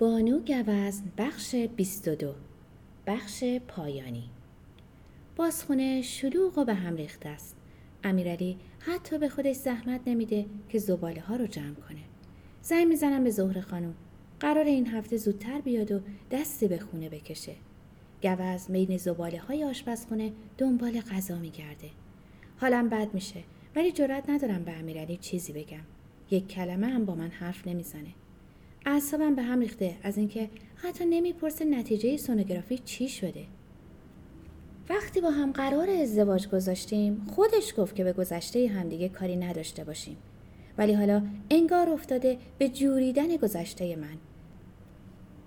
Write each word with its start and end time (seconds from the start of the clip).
بانو 0.00 0.38
گوزن 0.38 1.12
بخش 1.18 1.54
22 1.54 2.34
بخش 3.06 3.44
پایانی. 3.68 4.30
بازخونه 5.36 6.02
شلوغ 6.02 6.58
و 6.58 6.64
به 6.64 6.74
هم 6.74 6.96
ریخته 6.96 7.28
است. 7.28 7.56
امیرعلی 8.04 8.58
حتی 8.78 9.18
به 9.18 9.28
خودش 9.28 9.56
زحمت 9.56 10.00
نمیده 10.06 10.46
که 10.68 10.78
زباله 10.78 11.20
ها 11.20 11.36
رو 11.36 11.46
جمع 11.46 11.74
کنه. 11.74 12.00
زنگ 12.62 12.86
می‌زنم 12.86 13.24
به 13.24 13.30
زهر 13.30 13.60
خانم. 13.60 13.94
قرار 14.40 14.64
این 14.64 14.86
هفته 14.86 15.16
زودتر 15.16 15.60
بیاد 15.60 15.92
و 15.92 16.00
دستی 16.30 16.68
به 16.68 16.78
خونه 16.78 17.08
بکشه. 17.08 17.54
گوز 18.22 18.68
بین 18.68 18.96
زباله 18.96 19.38
های 19.38 19.64
آشپزخونه 19.64 20.32
دنبال 20.58 21.00
غذا 21.00 21.38
میگرده. 21.38 21.90
حالم 22.56 22.88
بد 22.88 23.14
میشه 23.14 23.42
ولی 23.76 23.92
جرأت 23.92 24.30
ندارم 24.30 24.64
به 24.64 24.72
امیرعلی 24.72 25.16
چیزی 25.16 25.52
بگم. 25.52 25.84
یک 26.30 26.48
کلمه 26.48 26.86
هم 26.86 27.04
با 27.04 27.14
من 27.14 27.30
حرف 27.30 27.66
نمی‌زنه. 27.66 28.10
اعصابم 28.86 29.34
به 29.34 29.42
هم 29.42 29.60
ریخته 29.60 29.96
از 30.02 30.18
اینکه 30.18 30.50
حتی 30.76 31.04
نمی‌پرسه 31.04 31.64
نتیجه 31.64 32.16
سونوگرافی 32.16 32.78
چی 32.78 33.08
شده. 33.08 33.44
وقتی 34.90 35.20
با 35.20 35.30
هم 35.30 35.52
قرار 35.52 35.90
ازدواج 35.90 36.48
گذاشتیم 36.48 37.26
خودش 37.34 37.74
گفت 37.76 37.96
که 37.96 38.04
به 38.04 38.12
گذشته 38.12 38.68
همدیگه 38.68 39.08
کاری 39.08 39.36
نداشته 39.36 39.84
باشیم. 39.84 40.16
ولی 40.78 40.94
حالا 40.94 41.22
انگار 41.50 41.90
افتاده 41.90 42.38
به 42.58 42.68
جوریدن 42.68 43.36
گذشته 43.36 43.96
من. 43.96 44.18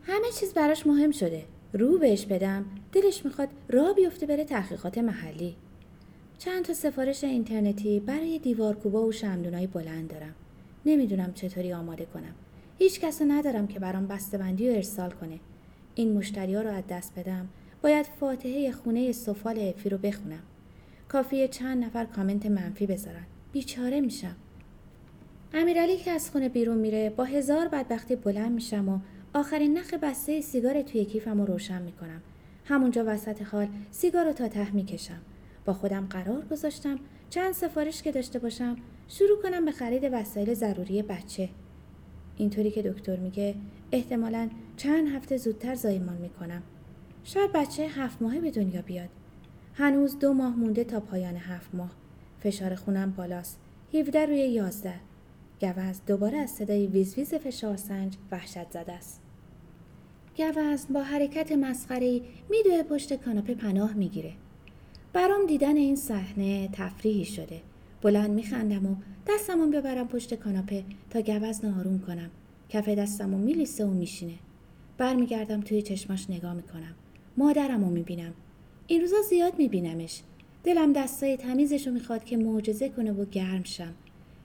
همه 0.04 0.28
چیز 0.40 0.54
براش 0.54 0.88
مهم 0.88 1.12
شده. 1.12 1.44
رو 1.74 1.98
بهش 1.98 2.26
بدم 2.26 2.66
دلش 2.92 3.26
می‌خواد 3.26 3.50
را 3.70 3.94
بیفته 3.94 4.26
بره 4.26 4.44
تحقیقات 4.44 4.98
محلی. 4.98 5.56
چند 6.38 6.66
تا 6.66 6.74
سفارش 6.74 7.24
اینترنتی 7.24 8.00
برای 8.00 8.40
دیوارکوبا 8.40 9.06
و 9.06 9.12
شمدونای 9.12 9.68
بلند 9.68 10.08
دارم. 10.08 10.36
نمی‌دونم 10.86 11.34
چطوری 11.34 11.74
آماده 11.74 12.06
کنم. 12.06 12.36
هیچ 12.78 13.00
کس 13.00 13.22
ندارم 13.22 13.68
که 13.68 13.80
برام 13.80 14.08
بسته‌بندی 14.08 14.70
و 14.70 14.74
ارسال 14.74 15.12
کنه. 15.12 15.40
این 15.96 16.18
مشتری 16.18 16.56
ها 16.56 16.62
رو 16.62 16.70
از 16.70 16.84
دست 16.90 17.20
بدم. 17.20 17.48
باید 17.82 18.06
فاتحه 18.20 18.72
خونه 18.72 19.12
سفال 19.12 19.60
افی 19.60 19.90
رو 19.90 19.98
بخونم. 19.98 20.44
کافیه 21.08 21.48
چند 21.48 21.84
نفر 21.84 22.06
کامنت 22.06 22.46
منفی 22.46 22.86
بذارن. 22.86 23.26
بیچاره 23.52 24.02
میشم. 24.02 24.36
امیرعلی 25.54 25.98
که 25.98 26.12
از 26.12 26.32
خونه 26.32 26.50
بیرون 26.50 26.78
میره 26.78 27.10
با 27.10 27.24
هزار 27.24 27.68
بدبختی 27.68 28.16
بلند 28.16 28.52
میشم 28.52 28.90
و 28.90 29.00
آخرین 29.34 29.78
نخ 29.78 29.94
بسته 29.94 30.42
سیگار 30.42 30.82
توی 30.82 31.06
کیفم 31.06 31.42
رو 31.42 31.46
روشن 31.46 31.82
می‌کنم. 31.82 32.22
همونجا 32.66 33.04
وسط 33.08 33.42
حال 33.42 33.68
سیگار 33.92 34.26
رو 34.26 34.34
تا 34.34 34.48
ته 34.48 34.76
می‌کشم. 34.76 35.22
با 35.66 35.74
خودم 35.74 36.08
قرار 36.10 36.46
گذاشتم. 36.46 37.00
چند 37.30 37.54
سفارش 37.54 38.02
که 38.02 38.12
داشته 38.12 38.40
باشم 38.40 38.76
شروع 39.08 39.42
کنم 39.44 39.66
به 39.66 39.72
خرید 39.72 40.10
وسایل 40.12 40.54
ضروری 40.54 41.02
بچه. 41.02 41.50
اینطوری 42.38 42.72
که 42.72 42.82
دکتر 42.82 43.16
میگه 43.16 43.56
احتمالا 43.92 44.50
چند 44.78 45.08
هفته 45.08 45.38
زودتر 45.38 45.76
زایمان 45.76 46.18
می‌کنم. 46.18 46.64
شاید 47.24 47.52
بچه 47.52 47.84
هفت 47.84 48.22
ماهه 48.22 48.40
به 48.40 48.52
دنیا 48.52 48.82
بیاد. 48.82 49.10
هنوز 49.74 50.20
دو 50.20 50.34
ماه 50.34 50.56
مونده 50.56 50.84
تا 50.84 51.00
پایان 51.00 51.36
هفت 51.36 51.76
ماه. 51.76 51.92
فشار 52.40 52.76
خونم 52.76 53.12
بالاست. 53.12 53.60
17 53.94 54.26
روی 54.26 54.40
11 54.40 54.94
گوز 55.62 56.02
دوباره 56.08 56.38
از 56.38 56.50
صدای 56.50 56.88
ویز 56.88 57.18
ویز 57.18 57.34
فشار 57.34 57.78
سنج 57.78 58.18
وحشت 58.32 58.72
زده 58.72 58.94
است. 58.94 59.22
گوز 60.38 60.88
با 60.94 61.04
حرکت 61.04 61.52
مسخره 61.52 62.22
میدوه 62.50 62.84
پشت 62.84 63.14
کاناپه 63.14 63.56
پناه 63.56 63.94
می‌گیره. 63.94 64.34
برام 65.14 65.46
دیدن 65.46 65.76
این 65.76 65.96
صحنه 65.96 66.70
تفریحی 66.74 67.26
شده. 67.26 67.62
بلند 68.04 68.30
میخندم 68.30 68.86
و 68.86 68.96
دستمون 69.28 69.72
ببرم 69.72 70.08
پشت 70.08 70.34
کاناپه 70.34 70.84
تا 71.10 71.22
گوز 71.22 71.66
آروم 71.66 72.00
کنم. 72.00 72.30
کف 72.70 72.90
دستمو 72.90 73.38
میلیسه 73.38 73.86
و 73.86 73.94
میشینه. 73.94 74.34
برمیگردم 74.98 75.62
توی 75.62 75.82
چشماش 75.82 76.30
نگاه 76.30 76.54
می‌کنم. 76.54 76.96
مادرمو 77.38 77.90
می‌بینم. 77.90 78.34
این 78.88 79.02
روزا 79.02 79.22
زیاد 79.30 79.54
میبینمش. 79.58 80.22
دلم 80.64 80.94
دستای 80.94 81.38
تمیزشو 81.38 81.92
می‌خواد 81.92 82.24
که 82.24 82.38
معجزه 82.38 82.90
کنه 82.90 83.12
و 83.12 83.26
گرم 83.26 83.64
شم. 83.64 83.94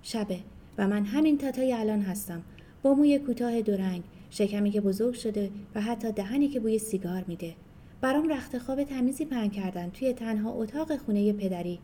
شبه 0.03 0.39
و 0.79 0.89
من 0.89 1.05
همین 1.05 1.39
تاتای 1.39 1.73
الان 1.73 2.01
هستم. 2.01 2.43
با 2.83 2.95
موی 2.95 3.19
کوتاه 3.19 3.61
دورنگ 3.61 4.03
شکمی 4.31 4.71
که 4.71 4.81
بزرگ 4.81 5.15
شده 5.15 5.51
و 5.75 5.81
حتی 5.81 6.13
دهنی 6.13 6.49
که 6.49 6.61
بوی 6.61 6.79
سیگار 6.79 7.25
میده. 7.29 7.55
برام 8.01 8.29
رخت 8.29 8.59
خواب 8.59 8.85
تمیزی 8.85 9.25
پهن 9.25 9.51
کردن 9.51 9.91
توی 9.91 10.13
تنها 10.13 10.53
اتاق 10.53 10.97
خونه 10.97 11.33
پدری. 11.33 11.79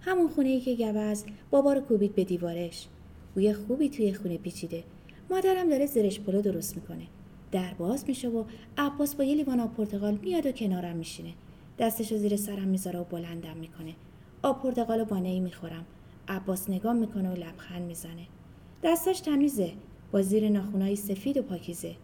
همون 0.00 0.28
خونه 0.28 0.48
ای 0.48 0.60
که 0.60 0.92
گوز 0.92 1.24
بابا 1.50 1.72
رو 1.72 1.80
کوبید 1.80 2.14
به 2.14 2.24
دیوارش. 2.24 2.88
بوی 3.34 3.52
خوبی 3.52 3.88
توی 3.88 4.14
خونه 4.14 4.38
پیچیده. 4.38 4.84
مادرم 5.30 5.68
داره 5.68 5.86
زرش 5.86 6.20
پلو 6.20 6.42
درست 6.42 6.76
می‌کنه. 6.76 7.06
در 7.52 7.74
باز 7.74 8.04
میشه 8.08 8.28
و 8.28 8.44
عباس 8.78 9.14
با 9.14 9.24
یه 9.24 9.34
لیوان 9.34 9.60
آب 9.60 9.74
پرتقال 9.74 10.18
میاد 10.22 10.46
و 10.46 10.52
کنارم 10.52 10.96
میشینه. 10.96 11.32
دستشو 11.78 12.16
زیر 12.16 12.36
سرم 12.36 12.68
می‌ذاره 12.68 12.98
و 12.98 13.04
بلندم 13.04 13.56
می‌کنه. 13.56 13.94
آب 14.42 14.62
پرتقال 14.62 15.04
با 15.04 15.18
نی 15.18 15.40
می‌خورم. 15.40 15.84
عباس 16.28 16.70
نگاه 16.70 16.92
می‌کنه 16.92 17.30
و 17.30 17.34
لبخند 17.34 17.82
می‌زنه. 17.82 18.26
دستش 18.82 19.20
تمیزه. 19.20 19.72
با 20.12 20.22
زیر 20.22 20.48
ناخونای 20.48 20.96
سفید 20.96 21.36
و 21.36 21.42
پاکیزه. 21.42 21.94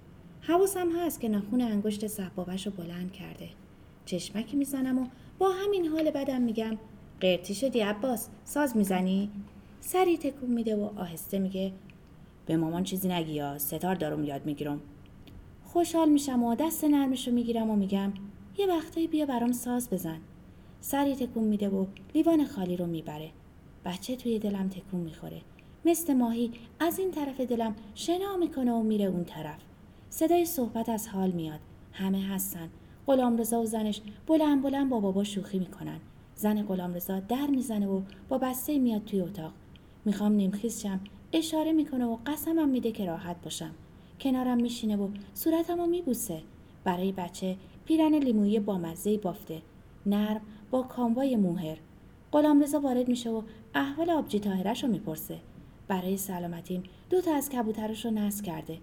حواسم 0.41 0.89
هست 0.97 1.21
که 1.21 1.29
ناخون 1.29 1.61
انگشت 1.61 2.07
سبابش 2.07 2.67
رو 2.67 2.73
بلند 2.73 3.13
کرده. 3.13 3.49
چشمکی 4.05 4.57
می‌زنم 4.57 4.99
و 4.99 5.07
با 5.39 5.51
همین 5.51 5.87
حال 5.87 6.11
بدم 6.11 6.43
میگم 6.43 6.79
قرتی 7.21 7.55
شدی 7.55 7.81
عباس 7.81 8.29
ساز 8.45 8.77
می‌زنی؟ 8.77 9.31
سری 9.81 10.19
تکون 10.19 10.51
میده 10.51 10.77
و 10.77 10.89
آهسته 10.97 11.39
میگه 11.39 11.73
به 12.47 12.57
مامان 12.57 12.85
چیزی 12.85 13.09
نگی 13.09 13.33
یا 13.33 13.59
ستار 13.59 13.95
دارم 13.95 14.25
یاد 14.25 14.47
می‌گیرم. 14.47 14.81
خوشحال 15.65 16.09
میشم 16.09 16.43
و 16.43 16.55
دست 16.55 16.85
نرمش 16.85 17.29
رو 17.29 17.35
می‌گیرم 17.35 17.71
و 17.71 17.77
میگم 17.77 18.13
یه 18.59 18.67
وقتایی 18.67 19.07
بیا 19.07 19.27
برام 19.27 19.53
ساز 19.53 19.91
بزن. 19.91 20.19
سری 20.81 21.17
تکون 21.17 21.45
میده 21.45 21.69
و 21.69 21.87
لیوان 22.15 22.45
خالی 22.45 22.77
رو 22.77 22.87
می‌بره. 22.87 23.31
بچه 23.85 24.17
توی 24.17 24.39
دلم 24.39 24.69
تکون 24.69 25.01
می‌خوره. 25.01 25.41
مثل 25.85 26.15
ماهی 26.15 26.51
از 26.81 26.99
این 26.99 27.11
طرف 27.11 27.41
دلم 27.41 27.77
شنا 27.95 28.37
می‌کنه 28.37 28.73
و 28.73 28.83
میره 28.83 29.05
اون 29.05 29.25
طرف. 29.25 29.61
صدای 30.11 30.45
صحبت 30.45 30.89
از 30.89 31.09
حال 31.09 31.31
میاد. 31.31 31.61
همه 31.93 32.27
هستن. 32.27 32.69
غلام 33.07 33.37
رضا 33.37 33.61
و 33.61 33.67
زنش 33.67 34.01
بلند 34.27 34.63
بلند 34.63 34.91
با 34.91 35.01
بابا 35.01 35.25
شوخی 35.25 35.59
می‌کنن. 35.59 36.01
زن 36.37 36.63
غلامرضا 36.63 37.21
در 37.21 37.47
می‌زنه 37.47 37.87
و 37.87 38.01
با 38.29 38.39
بسته 38.39 38.79
میاد 38.79 39.05
توی 39.05 39.21
اتاق. 39.21 39.53
می‌خوام 40.05 40.33
نیمخیز 40.33 40.81
شم 40.81 41.01
اشاره 41.33 41.73
می‌کنه 41.73 42.05
و 42.05 42.17
قسمم 42.27 42.69
میده 42.69 42.93
که 42.93 43.05
راحت 43.05 43.43
باشم. 43.43 43.71
کنارم 44.21 44.57
میشینه 44.57 44.97
و 44.97 45.09
صورتمو 45.35 45.87
میبوسه. 45.87 46.43
برای 46.85 47.13
بچه 47.13 47.57
پیرن 47.85 48.15
لیمویی 48.15 48.61
با 48.61 48.79
مزه 48.79 49.19
بافته. 49.19 49.63
نرم 50.07 50.41
با 50.71 50.83
کاموای 50.83 51.37
موهر. 51.37 51.77
غلامرضا 52.33 52.81
وارد 52.81 53.09
میشه 53.09 53.31
و 53.31 53.43
احوال 53.75 54.11
آبجی 54.11 54.41
تاهرش 54.41 54.85
رو 54.85 54.91
می‌پرسه. 54.91 55.39
برای 55.89 56.17
سلامتیم 56.17 56.83
دو 57.11 57.21
تا 57.21 57.35
از 57.35 57.49
کبوترش 57.49 58.05
رو 58.05 58.11
نصب 58.11 58.45
کرده. 58.45 58.79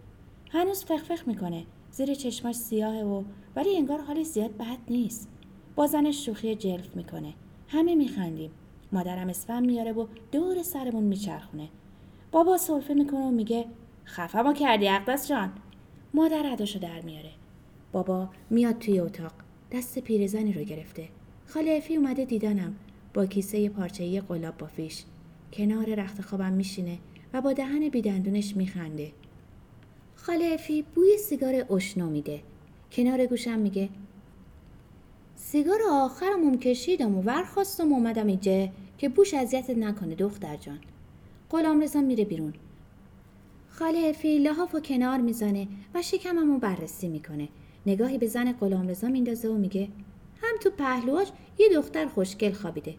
هنوز 0.52 0.86
فخفخ 0.86 1.28
می‌کنه. 1.28 1.66
زیر 1.92 2.14
چشماش 2.14 2.56
سیاهه 2.56 3.04
و 3.04 3.24
ولی 3.56 3.78
انگار 3.78 4.02
حالش 4.02 4.26
زیاد 4.26 4.58
بد 4.58 4.78
نیست. 4.90 5.30
با 5.76 5.88
زنش 5.88 6.26
شوخی 6.26 6.56
جلف 6.56 6.96
می‌کنه. 6.96 7.34
همه 7.74 7.96
میخندیم. 7.96 8.52
مادرم 8.92 9.30
اسفم 9.30 9.64
میاره 9.64 9.92
و 9.92 10.08
دور 10.32 10.64
سرمون 10.64 11.04
میچرخونه. 11.04 11.70
بابا 12.32 12.58
سرفه 12.58 12.94
می‌کنه 12.94 13.20
و 13.20 13.32
میگه 13.32 13.66
خفه 14.06 14.42
ما 14.42 14.54
کردی 14.54 14.88
اقدس 14.88 15.28
جان. 15.28 15.52
مادر 16.14 16.46
عداشو 16.46 16.80
در 16.80 17.02
میاره. 17.02 17.32
بابا 17.92 18.30
میاد 18.50 18.80
توی 18.80 19.00
اتاق. 19.00 19.32
دست 19.72 20.00
پیرزنی 20.00 20.54
رو 20.54 20.64
گرفته. 20.64 21.08
خاله 21.48 21.72
افی 21.72 21.96
اومده 21.96 22.26
دیدنم. 22.26 22.76
با 23.14 23.26
کیسه 23.26 23.70
پارچه‌ای 23.70 24.22
قلاب 24.22 24.58
با 24.58 24.68
فیش. 24.68 25.04
کنار 25.54 25.96
رخت 25.96 26.22
خوابم 26.22 26.54
میشینه 26.54 26.98
و 27.34 27.42
با 27.42 27.54
دهن 27.54 27.90
بیدندونش 27.90 28.56
میخنده. 28.56 29.12
خاله 30.16 30.46
افی 30.54 30.82
بوی 30.96 31.18
سیگار 31.18 31.74
اشنو 31.74 32.10
میده. 32.10 32.42
کنار 32.92 33.26
گوشم 33.26 33.60
میگه 33.60 33.90
سیگار 35.46 35.80
آخرمون 35.92 36.58
کشیدم 36.58 37.16
و 37.16 37.22
ورخواستم 37.22 37.94
اومدم 37.94 38.28
اینجا 38.28 38.68
که 38.98 39.10
بوش 39.10 39.34
اذیتت 39.34 39.78
نکنه 39.78 40.16
دختر 40.16 40.56
جان. 40.56 40.80
رضا 41.82 42.02
میره 42.02 42.26
بیرون. 42.26 42.54
خاله 43.70 44.00
افی 44.00 44.40
لحاف 44.40 44.76
و 44.76 44.80
کنار 44.80 45.18
می‌زنه 45.18 45.68
و 45.96 46.02
شکممو 46.02 46.60
بررسی 46.60 47.08
می‌کنه. 47.08 47.50
نگاهی 47.86 48.18
به 48.18 48.28
زن 48.28 48.52
غلام 48.52 48.88
رضا 48.88 49.08
میندازه 49.08 49.50
و 49.50 49.58
میگه 49.58 49.88
هم 50.42 50.58
تو 50.62 50.70
پهلوهاش 50.70 51.28
یه 51.60 51.70
دختر 51.76 52.08
خوشگل 52.08 52.52
خوابیده. 52.52 52.96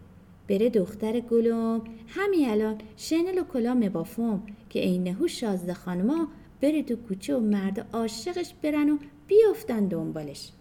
بره 0.49 0.71
دختر 0.71 1.21
گلوم 1.21 1.83
همین 2.09 2.51
الان 2.51 2.79
شنل 2.97 3.39
و 3.39 3.45
کلا 3.45 3.75
مبافوم 3.75 4.43
که 4.71 4.81
عینهو 4.81 5.29
شازده 5.29 5.75
خانما 5.75 6.29
بره 6.61 6.83
تو 6.83 6.97
کوچه 6.97 7.37
و 7.37 7.41
مرد 7.41 7.87
عاشقش 7.93 8.55
برن 8.63 8.91
و 8.91 8.99
بیفتن 9.27 9.89
دنبالش. 9.89 10.53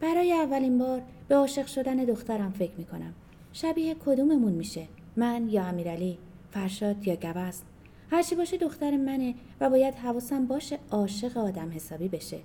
برای 0.00 0.32
اولین 0.32 0.78
بار 0.78 1.02
به 1.28 1.36
عاشق 1.36 1.66
شدن 1.66 1.96
دخترم 1.96 2.50
فکر 2.50 2.72
می‌کنم. 2.78 3.14
شبیه 3.52 3.94
کدوممون 3.94 4.52
میشه؟ 4.52 4.88
من 5.16 5.48
یا 5.48 5.64
امیرعلی 5.64 6.18
فرشاد 6.50 7.08
یا 7.08 7.16
گوست؟ 7.16 7.64
هرچی 8.10 8.34
باشه 8.34 8.56
دختر 8.56 8.96
منه 8.96 9.34
و 9.60 9.70
باید 9.70 9.94
حواسم 9.94 10.46
باشه 10.46 10.78
عاشق 10.90 11.36
آدم 11.38 11.72
حسابی 11.74 12.08
بشه. 12.08 12.38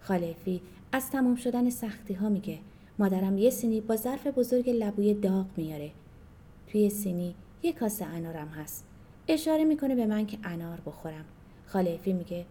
خالفی 0.00 0.60
از 0.92 1.10
تمام 1.10 1.36
شدن 1.36 1.70
سختی 1.70 2.14
ها 2.14 2.28
میگه. 2.28 2.58
مادرم 2.98 3.38
یه 3.38 3.50
سینی 3.50 3.80
با 3.80 3.96
ظرف 3.96 4.26
بزرگ 4.26 4.70
لبوی 4.70 5.14
داغ 5.14 5.46
میاره 5.56 5.90
توی 6.66 6.90
سینی 6.90 7.34
یه 7.62 7.72
کاسه 7.72 8.04
انارم 8.04 8.48
هست. 8.48 8.86
اشاره 9.28 9.64
می‌کنه 9.64 9.94
به 9.94 10.06
من 10.06 10.26
که 10.26 10.38
انار 10.44 10.80
بخورم. 10.86 11.24
خالفی 11.66 12.12
میگه 12.12 12.46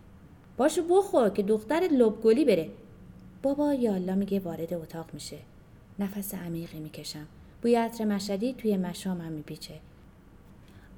باشو 0.58 0.82
بخور 0.90 1.30
که 1.30 1.44
دختر 1.44 1.80
لبگلی 1.80 2.46
بره. 2.46 2.70
بابا 3.44 3.74
یالا 3.74 4.16
میگه 4.16 4.40
وارد 4.40 4.74
اتاق 4.74 5.13
میشه. 5.13 5.38
نفس 6.00 6.34
عمیقی 6.34 6.80
می‌کشم. 6.80 7.28
بوی 7.62 7.75
عطر 7.75 8.06
مشدی 8.06 8.54
توی 8.54 8.78
مشامم 8.78 9.31
میپیچه. 9.31 9.74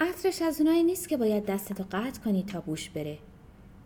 عطرش 0.02 0.42
از 0.42 0.62
اونایی 0.62 0.84
نیست 0.84 1.10
که 1.10 1.18
باید 1.18 1.46
دستتو 1.46 1.84
قطع 1.92 2.22
کنی 2.22 2.44
تا 2.44 2.62
بوش 2.62 2.90
بره. 2.90 3.18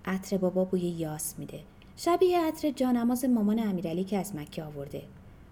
عطر 0.06 0.38
بابا 0.38 0.66
بوی 0.66 0.80
یاس 0.80 1.36
میده. 1.38 1.60
شبیه 1.96 2.40
عطر 2.40 2.72
جانماز 2.72 3.26
مامان 3.26 3.60
امیرعلی 3.60 4.04
که 4.04 4.18
از 4.18 4.36
مکه 4.36 4.64
آورده. 4.64 5.02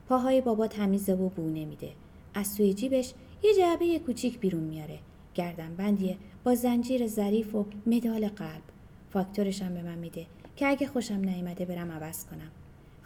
پاهای 0.09 0.41
بابا 0.41 0.67
تمیزه 0.67 1.13
و 1.13 1.29
بو 1.29 1.49
نمیده 1.49 1.91
از 2.33 2.57
توی 2.57 2.73
جیبش 2.73 3.13
یه 3.43 3.53
جعبه 3.57 3.99
کوچیک 3.99 4.39
بیرون 4.39 4.63
میاره. 4.63 4.99
گردن 5.35 5.75
بندیه 5.75 6.17
با 6.43 6.55
زنجیر 6.55 7.07
ظریف 7.07 7.55
و 7.55 7.65
مدال 7.85 8.27
قلب. 8.27 8.63
فاکتورش 9.09 9.61
هم 9.61 9.73
به 9.73 9.81
من 9.81 9.97
میده 9.97 10.25
که 10.55 10.67
اگه 10.67 10.87
خوشم 10.87 11.19
نیامده 11.19 11.65
برم 11.65 11.91
عوض 11.91 12.25
کنم. 12.25 12.51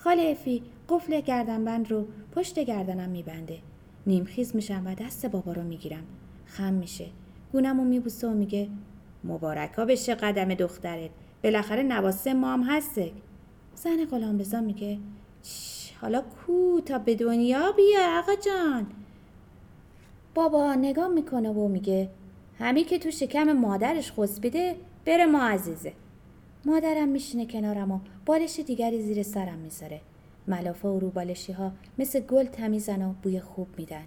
خاله 0.04 0.24
افی 0.24 0.64
قفل 0.90 1.22
گردنبند 1.22 1.92
رو 1.92 2.06
پشت 2.36 2.60
گردنم 2.60 3.10
میبنده. 3.10 3.58
نیمخیز 4.08 4.56
میشم 4.56 4.84
و 4.86 4.96
دست 4.96 5.26
بابا 5.26 5.52
رو 5.52 5.64
می‌گیرم. 5.64 6.04
خم 6.46 6.74
میشه. 6.74 7.06
گونم 7.52 7.80
و 7.80 7.84
میبوسه 7.84 8.28
و 8.28 8.34
میگه 8.34 8.70
مبارکا 9.24 9.86
بشه 9.86 10.16
قدم 10.16 10.54
دخترت. 10.54 11.10
بالاخره 11.44 11.84
نواسه 11.84 12.34
مام 12.34 12.64
هسته 12.64 13.12
زن 13.76 14.06
غلام 14.06 14.64
میگه 14.64 14.98
حالا 16.02 16.22
کو 16.22 16.82
تا 16.86 17.00
به 17.00 17.16
دنیا 17.16 17.72
بیا 17.72 18.20
آقا 18.20 18.36
جان. 18.46 18.88
بابا 20.34 20.74
نگاه 20.74 21.08
می‌کنه 21.08 21.50
و 21.50 21.68
میگه 21.68 22.10
همی 22.60 22.84
که 22.84 23.00
تو 23.00 23.12
شکم 23.12 23.52
مادرش 23.52 24.12
خسبیده 24.12 24.76
بره 25.06 25.26
ما 25.26 25.44
عزیزه. 25.44 25.94
مادرم 26.66 27.10
میشینه 27.10 27.46
کنارم 27.46 27.92
و 27.92 28.00
بالش 28.26 28.60
دیگری 28.60 29.02
زیر 29.02 29.24
سرم 29.24 29.58
می‌ذاره. 29.58 30.02
ملافه 30.48 30.88
و 30.88 31.00
روبالشی 31.00 31.52
ها 31.52 31.72
مثل 31.98 32.20
گل 32.20 32.46
تمیزن 32.46 33.02
و 33.02 33.14
بوی 33.24 33.40
خوب 33.40 33.68
میدن. 33.78 34.04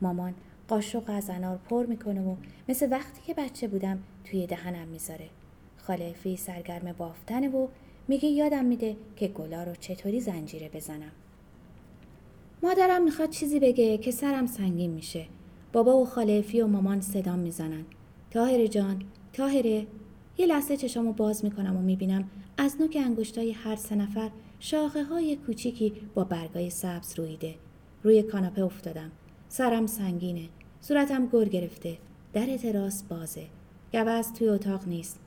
مامان 0.00 0.34
قاشق 0.68 1.02
از 1.06 1.30
انار 1.30 1.58
پر 1.68 1.86
می‌کنه 1.86 2.22
و 2.22 2.36
مثل 2.68 2.92
وقتی 2.92 3.20
که 3.26 3.34
بچه 3.34 3.68
بودم 3.68 3.98
توی 4.24 4.46
دهنم 4.46 4.88
می‌ذاره. 4.88 5.28
خاله 5.78 6.12
فی 6.12 6.36
سرگرم 6.36 6.92
بافتنه 6.92 7.48
و 7.48 7.68
میگه 8.08 8.28
یادم 8.28 8.64
میده 8.64 8.96
که 9.16 9.28
گلا 9.28 9.64
رو 9.64 9.74
چطوری 9.80 10.20
زنجیره 10.20 10.68
بزنم. 10.68 11.12
مادرم 12.62 13.04
می‌خواد 13.04 13.30
چیزی 13.30 13.60
بگه 13.60 13.98
که 13.98 14.10
سرم 14.10 14.46
سنگین 14.46 14.90
میشه. 14.90 15.26
بابا 15.72 15.96
و 15.96 16.06
خاله 16.06 16.42
فی 16.42 16.60
و 16.60 16.66
مامان 16.66 17.00
صدام 17.00 17.38
می‌زنن. 17.38 17.84
تاهر 18.30 18.66
جان 18.66 19.02
تاهره. 19.32 19.86
یه 20.38 20.46
لحظه 20.46 20.76
چشامو 20.76 21.12
باز 21.12 21.44
می‌کنم 21.44 21.76
و 21.76 21.80
می‌بینم 21.80 22.30
از 22.56 22.80
نوک 22.80 22.98
انگشتای 23.00 23.52
هر 23.52 23.76
سه 23.76 23.94
نفر 23.94 24.30
شاخه 24.60 25.04
های 25.04 25.36
کوچیکی 25.36 25.92
با 26.14 26.24
برگای 26.24 26.70
سبز 26.70 27.18
رویده. 27.18 27.54
روی 28.02 28.22
کاناپه 28.22 28.62
افتادم. 28.62 29.10
سرم 29.48 29.86
سنگینه. 29.86 30.48
صورتم 30.80 31.26
گر 31.26 31.44
گرفته. 31.44 31.98
در 32.32 32.56
تراس 32.56 33.02
بازه. 33.02 33.46
گوز 33.92 34.32
توی 34.32 34.48
اتاق 34.48 34.88
نیست. 34.88 35.20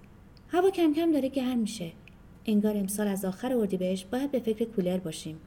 هوا 0.50 0.70
کم 0.70 0.94
کم 0.94 1.12
داره 1.12 1.30
گرم 1.30 1.58
میشه. 1.58 1.92
انگار 2.46 2.78
امسال 2.78 3.08
از 3.08 3.26
آخر 3.26 3.54
اردیبهشت 3.54 4.10
باید 4.10 4.32
به 4.32 4.40
فکر 4.40 4.66
کولر 4.66 4.98
باشیم. 4.98 5.38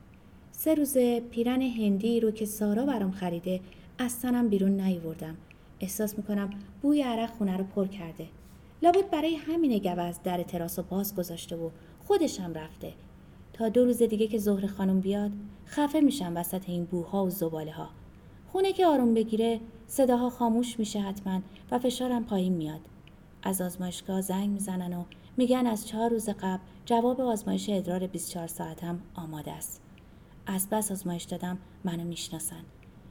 سه 0.52 0.74
روزه 0.74 1.20
پیرن 1.20 1.62
هندی 1.62 2.20
رو 2.20 2.30
که 2.30 2.44
سارا 2.44 2.86
برام 2.86 3.10
خریده 3.10 3.60
از 3.98 4.20
تنم 4.20 4.48
بیرون 4.48 4.80
نیوردم. 4.80 5.36
احساس 5.80 6.18
می‌کنم 6.18 6.50
بوی 6.82 7.02
عرق 7.02 7.30
خونه 7.30 7.56
رو 7.56 7.64
پر 7.64 7.86
کرده. 7.86 8.26
لابد 8.82 9.10
برای 9.10 9.34
همین 9.34 9.78
گوز 9.78 10.18
در 10.24 10.42
تراس 10.42 10.78
و 10.78 10.82
باز 10.82 11.16
گذاشته 11.16 11.56
و 11.56 11.70
خودشم 12.06 12.54
رفته. 12.54 12.92
تا 13.52 13.68
دو 13.68 13.84
روز 13.84 14.02
دیگه 14.02 14.26
که 14.26 14.38
ظهر 14.38 14.66
خانم 14.66 15.00
بیاد 15.00 15.30
خفه 15.66 16.00
میشم 16.00 16.32
وسط 16.36 16.68
این 16.68 16.84
بوها 16.84 17.24
و 17.24 17.30
زباله 17.30 17.72
ها 17.72 17.88
خونه 18.52 18.72
که 18.72 18.86
آروم 18.86 19.14
بگیره 19.14 19.60
صداها 19.86 20.30
خاموش 20.30 20.78
میشه 20.78 21.00
حتما 21.00 21.40
و 21.70 21.78
فشارم 21.78 22.24
پایین 22.24 22.52
میاد. 22.52 22.80
از 23.42 23.60
آزمایشگاه 23.60 24.20
زنگ 24.20 24.50
می‌زنن 24.50 24.92
و 24.92 25.04
میگن 25.36 25.66
از 25.66 25.88
چهار 25.88 26.10
روز 26.10 26.28
قبل 26.28 26.62
جواب 26.84 27.20
آزمایش 27.20 27.68
ادرار 27.68 28.06
24 28.06 28.46
ساعتم 28.46 29.00
آماده 29.14 29.52
است. 29.52 29.80
از 30.46 30.68
بس 30.70 30.92
آزمایش 30.92 31.24
دادم 31.24 31.58
منو 31.84 32.04
می‌شناسن. 32.04 32.64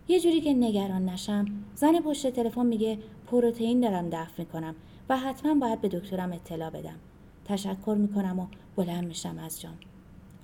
یه 0.07 0.19
جوری 0.19 0.41
که 0.41 0.53
نگران 0.53 1.05
نشم 1.05 1.45
زن 1.75 1.99
پشت 1.99 2.27
تلفن 2.27 2.65
میگه 2.65 2.97
پروتئین 3.27 3.79
دارم 3.79 4.09
دفع 4.09 4.33
می‌کنم. 4.37 4.75
و 5.09 5.17
حتما 5.17 5.53
باید 5.53 5.81
به 5.81 5.87
دکترم 5.87 6.31
اطلاع 6.31 6.69
بدم. 6.69 6.99
تشکر 7.45 7.95
می‌کنم 7.99 8.39
و 8.39 8.47
بلند 8.75 9.07
میشم 9.07 9.37
از 9.39 9.61
جام. 9.61 9.77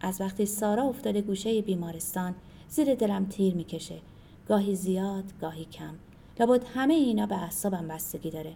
از 0.02 0.22
وقتی 0.22 0.46
سارا 0.46 0.84
افتاده 0.84 1.22
گوشه 1.22 1.62
بیمارستان 1.62 2.36
زیر 2.70 2.96
دلم 2.96 3.26
تیر 3.26 3.56
می‌کشه. 3.56 4.00
گاهی 4.48 4.76
زیاد 4.76 5.24
گاهی 5.42 5.66
کم. 5.66 5.96
لابد 6.40 6.64
همه 6.74 6.94
اینا 6.94 7.26
به 7.26 7.44
اعصابم 7.44 7.88
بستگی 7.88 8.32
داره. 8.32 8.54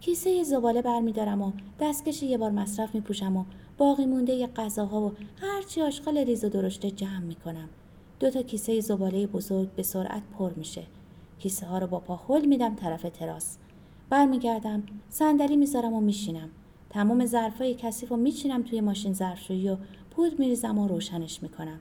کیسه 0.00 0.42
زباله 0.42 0.82
برمیدارم 0.82 1.42
و 1.42 1.52
دستکش 1.80 2.22
یه 2.22 2.38
بار 2.38 2.50
مصرف 2.50 2.94
میپوشم 2.94 3.36
و 3.36 3.44
باقی 3.78 4.06
مونده 4.06 4.32
ی 4.32 4.46
غذاها 4.46 5.00
و 5.00 5.12
هرچی 5.40 5.82
آشغال 5.82 6.18
ریز 6.18 6.44
و 6.44 6.48
درشته 6.48 6.90
جمع 6.90 7.18
می‌کنم. 7.18 7.68
دو 8.20 8.30
تا 8.30 8.42
کیسه 8.42 8.80
زباله 8.80 9.26
بزرگ 9.26 9.70
به 9.74 9.82
سرعت 9.82 10.22
پر 10.38 10.52
میشه. 10.56 10.82
کیسه 11.38 11.66
ها 11.66 11.78
رو 11.78 11.86
با 11.86 12.00
پا 12.00 12.20
هل 12.28 12.44
میدم 12.44 12.74
طرف 12.74 13.06
تراس. 13.12 13.58
برمیگردم 14.10 14.82
صندلی 15.08 15.56
می‌ذارم 15.56 15.92
و 15.92 16.00
میشینم. 16.00 16.48
تمام 16.90 17.26
ظرفای 17.26 17.74
کثیف 17.74 18.12
و 18.12 18.16
میچینم 18.16 18.62
توی 18.62 18.80
ماشین 18.80 19.12
ظرفشویی 19.12 19.68
و 19.68 19.76
پود 20.10 20.38
میریزم 20.38 20.78
و 20.78 20.88
روشنش 20.88 21.42
می‌کنم. 21.42 21.80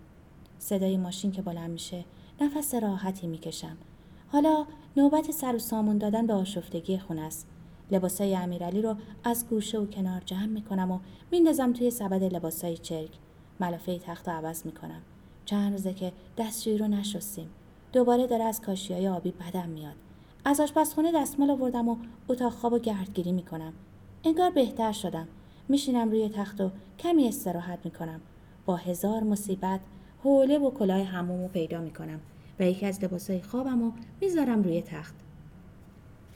صدای 0.60 0.98
ماشین 0.98 1.32
که 1.32 1.42
بلند 1.42 1.70
میشه 1.70 2.06
نفس 2.42 2.74
راحتی 2.76 3.28
می‌کشم. 3.28 3.78
حالا 4.28 4.66
نوبت 4.98 5.32
سر 5.32 5.56
و 5.56 5.60
سامون 5.60 5.98
دادن 5.98 6.28
به 6.28 6.34
آشفتگی 6.34 6.98
خونه 6.98 7.22
است. 7.22 7.48
لباسای 7.92 8.36
امیرعلی 8.36 8.82
رو 8.82 8.96
از 9.24 9.48
گوشه 9.50 9.80
و 9.80 9.86
کنار 9.86 10.22
جمع 10.26 10.46
می‌کنم 10.46 10.92
و 10.92 11.00
میندازم 11.32 11.74
توی 11.74 11.92
سبد 11.92 12.24
لباسای 12.24 12.78
چرک. 12.78 13.12
ملافه 13.60 14.00
تخت 14.00 14.30
رو 14.30 14.36
عوض 14.36 14.66
می‌کنم. 14.66 15.02
چند 15.46 15.72
روزه 15.72 15.94
که 15.94 16.14
دستشویی 16.38 16.78
رو 16.78 16.88
نشستیم. 16.88 17.50
دوباره 17.94 18.28
داره 18.28 18.44
از 18.44 18.62
کاشیای 18.62 19.08
آبی 19.08 19.32
بدم 19.32 19.70
میاد. 19.70 19.96
از 20.46 20.60
آشپزخونه 20.60 21.12
دستمال 21.12 21.50
آوردم 21.50 21.90
و 21.90 21.98
اتاق 22.28 22.54
خواب 22.54 22.74
و 22.74 22.80
گردگیری 22.80 23.32
می‌کنم. 23.32 23.74
انگار 24.24 24.52
بهتر 24.52 24.92
شدم. 24.92 25.28
میشینم 25.70 26.10
روی 26.10 26.30
تخت 26.30 26.62
و 26.62 26.72
کمی 27.00 27.28
استراحت 27.28 27.80
می‌کنم. 27.84 28.22
با 28.66 28.76
هزار 28.76 29.24
مصیبت 29.24 29.80
حوله 30.24 30.58
و 30.58 30.72
کلاه 30.72 31.04
هموم 31.04 31.42
رو 31.42 31.48
پیدا 31.48 31.82
می‌کنم 31.82 32.20
و 32.60 32.64
یکی 32.64 32.86
از 32.86 33.04
لباسهای 33.04 33.42
خوابم 33.42 33.84
و 33.84 33.92
می‌ذارم 34.22 34.64
روی 34.64 34.82
تخت. 34.82 35.16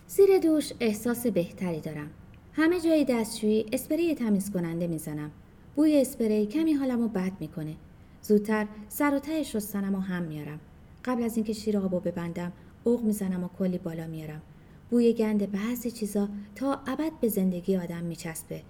زیر 0.08 0.40
دوش 0.40 0.74
احساس 0.80 1.28
بهتری 1.28 1.80
دارم. 1.80 2.10
همه 2.54 2.80
جای 2.80 3.06
دستشویی 3.06 3.66
اسپری 3.72 4.16
تمیز 4.16 4.52
کننده 4.52 4.88
می‌زنم. 4.88 5.32
بوی 5.76 6.02
اسپری 6.02 6.46
کمی 6.46 6.74
حالمو 6.74 7.08
بد 7.08 7.32
می‌کنه. 7.40 7.76
زودتر 8.22 8.68
سر 8.90 9.16
و 9.16 9.20
ته 9.20 9.44
شستنم 9.44 9.96
و 9.96 10.00
هم 10.00 10.24
میارم. 10.24 10.60
قبل 11.06 11.24
از 11.24 11.38
اینکه 11.38 11.54
شیر 11.54 11.78
آبو 11.78 12.00
ببندم 12.00 12.52
اوق 12.84 13.04
می‌زنم 13.04 13.44
و 13.44 13.48
کلی 13.48 13.78
بالا 13.78 14.08
میارم 14.08 14.42
بوی 14.90 15.14
گند 15.14 15.52
بعضی 15.52 15.92
چیزا 15.92 16.30
تا 16.56 16.80
ابد 16.88 17.12
به 17.22 17.28
زندگی 17.28 17.78
آدم 17.78 18.04
میچسبه. 18.04 18.62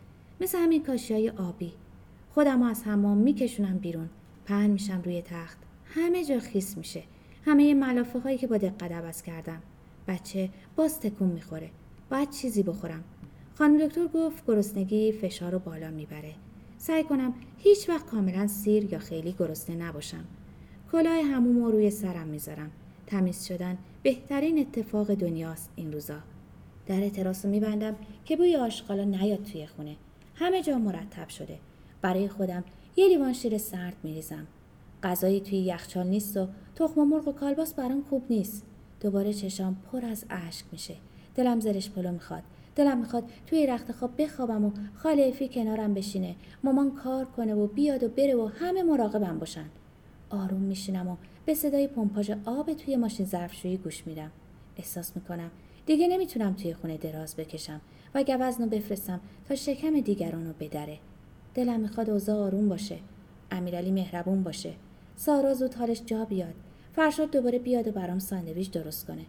مثل 0.42 0.58
همین 0.58 0.84
کاشی 0.84 1.30
آبی. 1.30 1.74
خودم 2.34 2.62
از 2.62 2.84
حمام 2.84 3.18
میکشونم 3.18 3.78
بیرون. 3.78 4.10
پهن 4.46 4.70
میشم 4.70 5.02
روی 5.06 5.22
تخت. 5.22 5.58
همه 5.86 6.26
جا 6.26 6.40
خیس 6.40 6.78
میشه. 6.78 7.04
همه 7.46 7.74
ملافه 7.74 8.20
هایی 8.20 8.38
که 8.38 8.48
با 8.48 8.58
دقت 8.58 8.92
عوض 8.92 9.22
کردم. 9.22 9.62
بچه 10.08 10.50
باز 10.76 11.00
تکون 11.00 11.30
می‌خوره. 11.30 11.70
باید 12.12 12.30
چیزی 12.30 12.64
بخورم. 12.64 13.04
خانم 13.56 13.88
دکتر 13.88 14.08
گفت 14.08 14.46
گرسنگی 14.48 15.12
فشار 15.12 15.52
رو 15.52 15.60
بالا 15.60 15.92
می‌بره. 15.92 16.34
سعی 16.78 17.04
کنم 17.04 17.34
هیچ 17.58 17.90
وقت 17.90 18.06
کاملا 18.06 18.48
سیر 18.48 18.94
یا 18.94 19.00
خیلی 19.00 19.36
گرسنه 19.40 19.76
نباشم. 19.76 20.26
کلاه 20.92 21.22
هموم 21.22 21.64
رو 21.64 21.72
روی 21.72 21.90
سرم 21.90 22.28
می‌ذارم. 22.28 22.72
تمیز 23.12 23.46
شدن 23.46 23.78
بهترین 24.04 24.60
اتفاق 24.60 25.14
دنیاست 25.14 25.70
این 25.76 25.94
روزا. 25.94 26.18
در 26.88 27.10
تراس 27.10 27.46
میبندم 27.46 27.96
که 28.26 28.38
بوی 28.38 28.56
آشغالا 28.56 29.04
نیاد 29.04 29.44
توی 29.44 29.68
خونه. 29.68 29.96
همه 30.36 30.62
جا 30.64 30.78
مرتب 30.78 31.30
شده. 31.30 31.60
برای 32.02 32.28
خودم 32.28 32.64
یه 32.96 33.08
لیوان 33.08 33.34
شیر 33.34 33.58
سرد 33.58 33.96
میریزم. 34.04 34.48
غذایی 35.04 35.40
توی 35.40 35.58
یخچال 35.58 36.08
نیست 36.08 36.38
و 36.38 36.48
تخم 36.76 37.04
مرغ 37.04 37.28
و 37.28 37.32
کالباس 37.32 37.74
برام 37.74 38.04
خوب 38.10 38.24
نیست. 38.30 38.66
دوباره 39.02 39.34
چشام 39.34 39.78
پر 39.92 40.06
از 40.06 40.26
اشک 40.30 40.66
میشه. 40.72 40.96
دلم 41.36 41.60
زرش 41.60 41.90
پلو 41.90 42.12
می‌خواد. 42.12 42.44
دلم 42.76 42.98
می‌خواد 42.98 43.24
توی 43.48 43.68
رخت 43.68 43.92
خواب 43.92 44.22
بخوابم 44.22 44.66
و 44.66 44.72
خاله 44.96 45.24
افی 45.24 45.50
کنارم 45.50 45.94
بشینه. 45.94 46.36
مامان 46.64 46.92
کار 46.96 47.26
کنه 47.26 47.54
و 47.54 47.68
بیاد 47.68 48.04
و 48.04 48.10
بره 48.10 48.36
و 48.36 48.48
همه 48.48 48.84
مراقبم 48.84 49.40
باشن. 49.40 49.66
آروم 50.32 50.62
میشینم 50.62 51.08
و 51.08 51.16
به 51.46 51.54
صدای 51.54 51.88
پمپاژ 51.88 52.32
آب 52.46 52.74
توی 52.74 52.96
ماشین 52.96 53.26
ظرفشویی 53.26 53.78
گوش 53.78 54.08
میدم. 54.08 54.32
احساس 54.78 55.16
می‌کنم 55.16 55.52
دیگه 55.86 56.08
نمی‌تونم 56.08 56.54
توی 56.54 56.74
خونه 56.74 56.98
دراز 56.98 57.36
بکشم 57.36 57.82
و 58.16 58.24
گوزنو 58.24 58.68
بفرستم 58.68 59.20
تا 59.48 59.56
شکم 59.56 60.00
دیگران 60.00 60.48
رو 60.48 60.54
بدره. 60.60 60.98
دلم 61.54 61.80
می‌خواد 61.80 62.10
اوضاع 62.10 62.36
آروم 62.36 62.70
باشه 62.70 62.98
امیرعلی 63.52 63.92
مهربون 63.92 64.44
باشه. 64.44 64.74
سارا 65.16 65.54
زود 65.54 65.74
حالش 65.74 66.02
جا 66.06 66.26
بیاد. 66.26 66.54
فرشاد 66.96 67.32
دوباره 67.32 67.60
بیاد 67.60 67.88
و 67.88 67.92
برام 67.92 68.20
ساندویچ 68.20 68.72
درست 68.72 69.08
کنه. 69.08 69.26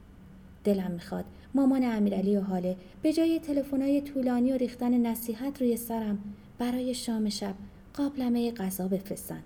دلم 0.64 0.90
می‌خواد 0.90 1.24
مامان 1.54 1.84
امیرعلی 1.84 2.36
و 2.36 2.40
حاله 2.40 2.76
به 3.02 3.12
جای 3.12 3.38
تلفن‌های 3.38 4.00
طولانی 4.00 4.52
و 4.52 4.56
ریختن 4.56 5.06
نصیحت 5.06 5.62
روی 5.62 5.76
سرم 5.76 6.18
برای 6.58 6.94
شام 6.94 7.28
شب 7.28 7.54
قابلمه 7.94 8.52
غذا 8.52 8.88
بفرستن. 8.88 9.42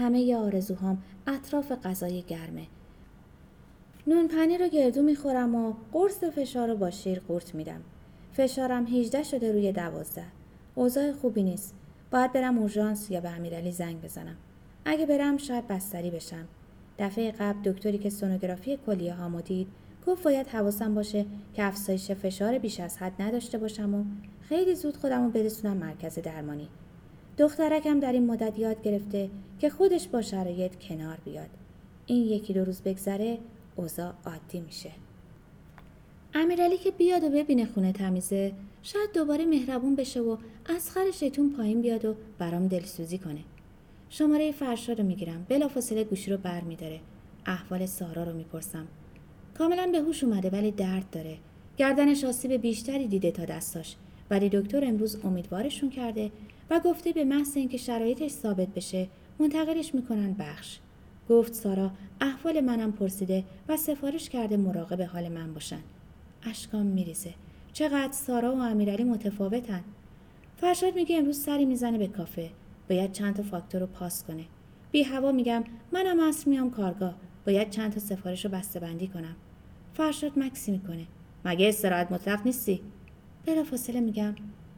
همه 0.00 0.20
ی 0.20 0.34
آرزوهام 0.34 1.02
اطراف 1.26 1.72
غذای 1.72 2.22
گرمه. 2.22 2.66
نون 4.06 4.28
پنیر 4.28 4.62
رو 4.62 4.68
گردو 4.68 5.02
می‌خورم 5.02 5.54
و 5.54 5.74
قرص 5.92 6.24
فشار 6.24 6.68
رو 6.68 6.76
با 6.76 6.90
شیر 6.90 7.20
قورت 7.20 7.54
میدم. 7.54 7.80
فشارم 8.32 8.86
18 8.86 9.22
شده 9.22 9.52
روی 9.52 9.72
دوازده. 9.72 10.24
اوضاع 10.74 11.12
خوبی 11.12 11.42
نیست. 11.42 11.74
باید 12.10 12.32
برم 12.32 12.58
اورژانس 12.58 13.10
یا 13.10 13.20
به 13.20 13.30
امیرعلی 13.30 13.72
زنگ 13.72 14.02
بزنم. 14.02 14.36
اگه 14.84 15.06
برم 15.06 15.36
شاید 15.36 15.68
بستری 15.68 16.10
بشم. 16.10 16.48
دفعه 16.98 17.32
قبل 17.32 17.72
دکتری 17.72 17.98
که 17.98 18.10
سونوگرافی 18.10 18.78
کلیه 18.86 19.14
هامو 19.14 19.40
دید 19.40 19.68
گفت 20.06 20.22
باید 20.22 20.46
حواسم 20.46 20.94
باشه 20.94 21.26
که 21.54 21.64
افزایش 21.64 22.10
فشار 22.10 22.58
بیش 22.58 22.80
از 22.80 22.98
حد 22.98 23.22
نداشته 23.22 23.58
باشم 23.58 23.94
و 23.94 24.04
خیلی 24.48 24.74
زود 24.74 24.96
خودم 24.96 25.24
رو 25.24 25.30
برسونم 25.30 25.76
مرکز 25.76 26.18
درمانی. 26.18 26.68
دخترکم 27.40 28.00
در 28.00 28.12
این 28.12 28.26
مدت 28.26 28.58
یاد 28.58 28.82
گرفته 28.82 29.30
که 29.58 29.70
خودش 29.70 30.08
با 30.08 30.22
شرایط 30.22 30.76
کنار 30.76 31.18
بیاد. 31.24 31.48
این 32.06 32.24
یکی 32.24 32.52
دو 32.52 32.64
روز 32.64 32.82
بگذره 32.82 33.38
اوضاع 33.76 34.12
عادی 34.26 34.60
میشه. 34.60 34.90
امیرعلی 36.34 36.76
که 36.76 36.90
بیاد 36.90 37.24
و 37.24 37.28
ببینه 37.28 37.66
خونه 37.66 37.92
تمیزه 37.92 38.52
شاید 38.82 39.12
دوباره 39.14 39.46
مهربون 39.46 39.94
بشه 39.96 40.20
و 40.20 40.36
از 40.76 40.90
خر 40.90 41.10
شیطون 41.10 41.50
پایین 41.50 41.80
بیاد 41.80 42.04
و 42.04 42.14
برام 42.38 42.68
دلسوزی 42.68 43.18
کنه. 43.18 43.40
شماره 44.08 44.52
فرشا 44.52 44.92
رو 44.92 45.04
می‌گیرم. 45.04 45.46
بلافاصله 45.48 46.04
گوشی 46.04 46.30
رو 46.30 46.36
بر 46.36 46.60
میداره 46.60 47.00
احوال 47.46 47.86
سارا 47.86 48.24
رو 48.24 48.32
می‌پرسم. 48.36 48.86
کاملا 49.58 49.86
به 49.92 49.98
هوش 49.98 50.24
اومده 50.24 50.50
ولی 50.50 50.70
درد 50.70 51.10
داره. 51.12 51.36
گردنش 51.76 52.24
آسیب 52.24 52.52
بیشتری 52.52 53.06
دیده 53.06 53.30
تا 53.30 53.44
دستاش. 53.44 53.96
ولی 54.30 54.48
دکتر 54.48 54.84
امروز 54.84 55.24
امیدوارشون 55.24 55.90
کرده 55.90 56.30
و 56.70 56.80
گفته 56.80 57.12
به 57.12 57.24
محض 57.24 57.56
اینکه 57.56 57.78
شرایطش 57.78 58.30
ثابت 58.30 58.68
بشه 58.68 59.08
منتقلش 59.38 59.94
می‌کنن 59.94 60.32
بخش. 60.32 60.78
گفت 61.28 61.54
سارا 61.54 61.90
احوال 62.20 62.60
منم 62.60 62.92
پرسیده 62.92 63.44
و 63.68 63.76
سفارش 63.76 64.28
کرده 64.28 64.56
مراقب 64.56 65.02
حال 65.02 65.28
من 65.28 65.54
باشن. 65.54 65.80
اشکام 66.42 66.86
میریزه. 66.86 67.34
چقدر 67.72 68.12
سارا 68.12 68.56
و 68.56 68.60
امیرعلی 68.60 69.04
متفاوتن. 69.04 69.84
فرشاد 70.56 70.94
میگه 70.94 71.18
امروز 71.18 71.38
سری 71.38 71.64
می‌زنه 71.64 71.98
به 71.98 72.06
کافه. 72.06 72.50
باید 72.88 73.12
چند 73.12 73.36
تا 73.36 73.42
فاکتور 73.42 73.80
رو 73.80 73.86
پاس 73.86 74.24
کنه. 74.24 74.44
بی 74.92 75.02
هوا 75.02 75.32
میگم 75.32 75.64
منم 75.92 76.20
اصر 76.20 76.50
میام 76.50 76.70
کارگاه. 76.70 77.14
باید 77.46 77.70
چند 77.70 77.92
تا 77.92 78.00
سفارش 78.00 78.44
رو 78.44 78.50
بسته 78.50 78.80
بندی 78.80 79.06
کنم. 79.06 79.36
فرشاد 79.94 80.38
مکسی 80.38 80.72
می‌کنه. 80.72 81.06
مگه 81.44 81.68
استراحت 81.68 82.12
مطلق 82.12 82.40
نیستی؟ 82.46 82.80
فاصله 83.70 84.00
میگم 84.00 84.34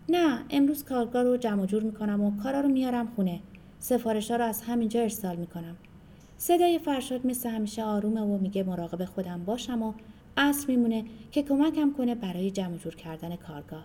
نه 0.08 0.44
امروز 0.50 0.84
کارگاه 0.84 1.22
رو 1.22 1.36
جمع 1.36 1.66
جور 1.66 1.82
می‌کنم 1.82 2.20
و 2.20 2.42
کارا 2.42 2.60
رو 2.60 2.68
میارم 2.68 3.12
خونه. 3.16 3.40
سفارش 3.78 4.30
ها 4.30 4.36
رو 4.36 4.44
از 4.44 4.62
همینجا 4.62 5.00
ارسال 5.00 5.36
می‌کنم. 5.36 5.76
صدای 6.36 6.78
فرشاد 6.78 7.26
مثل 7.26 7.48
همیشه 7.48 7.82
آرومه 7.82 8.20
و 8.20 8.38
میگه 8.38 8.62
مراقب 8.62 9.04
خودم 9.04 9.44
باشم 9.44 9.82
و 9.82 9.92
اصر 10.36 10.66
میمونه 10.68 11.04
که 11.30 11.42
کمکم 11.42 11.92
کنه 11.92 12.14
برای 12.14 12.50
جمع 12.50 12.76
جور 12.76 12.94
کردن 12.94 13.36
کارگاه. 13.36 13.84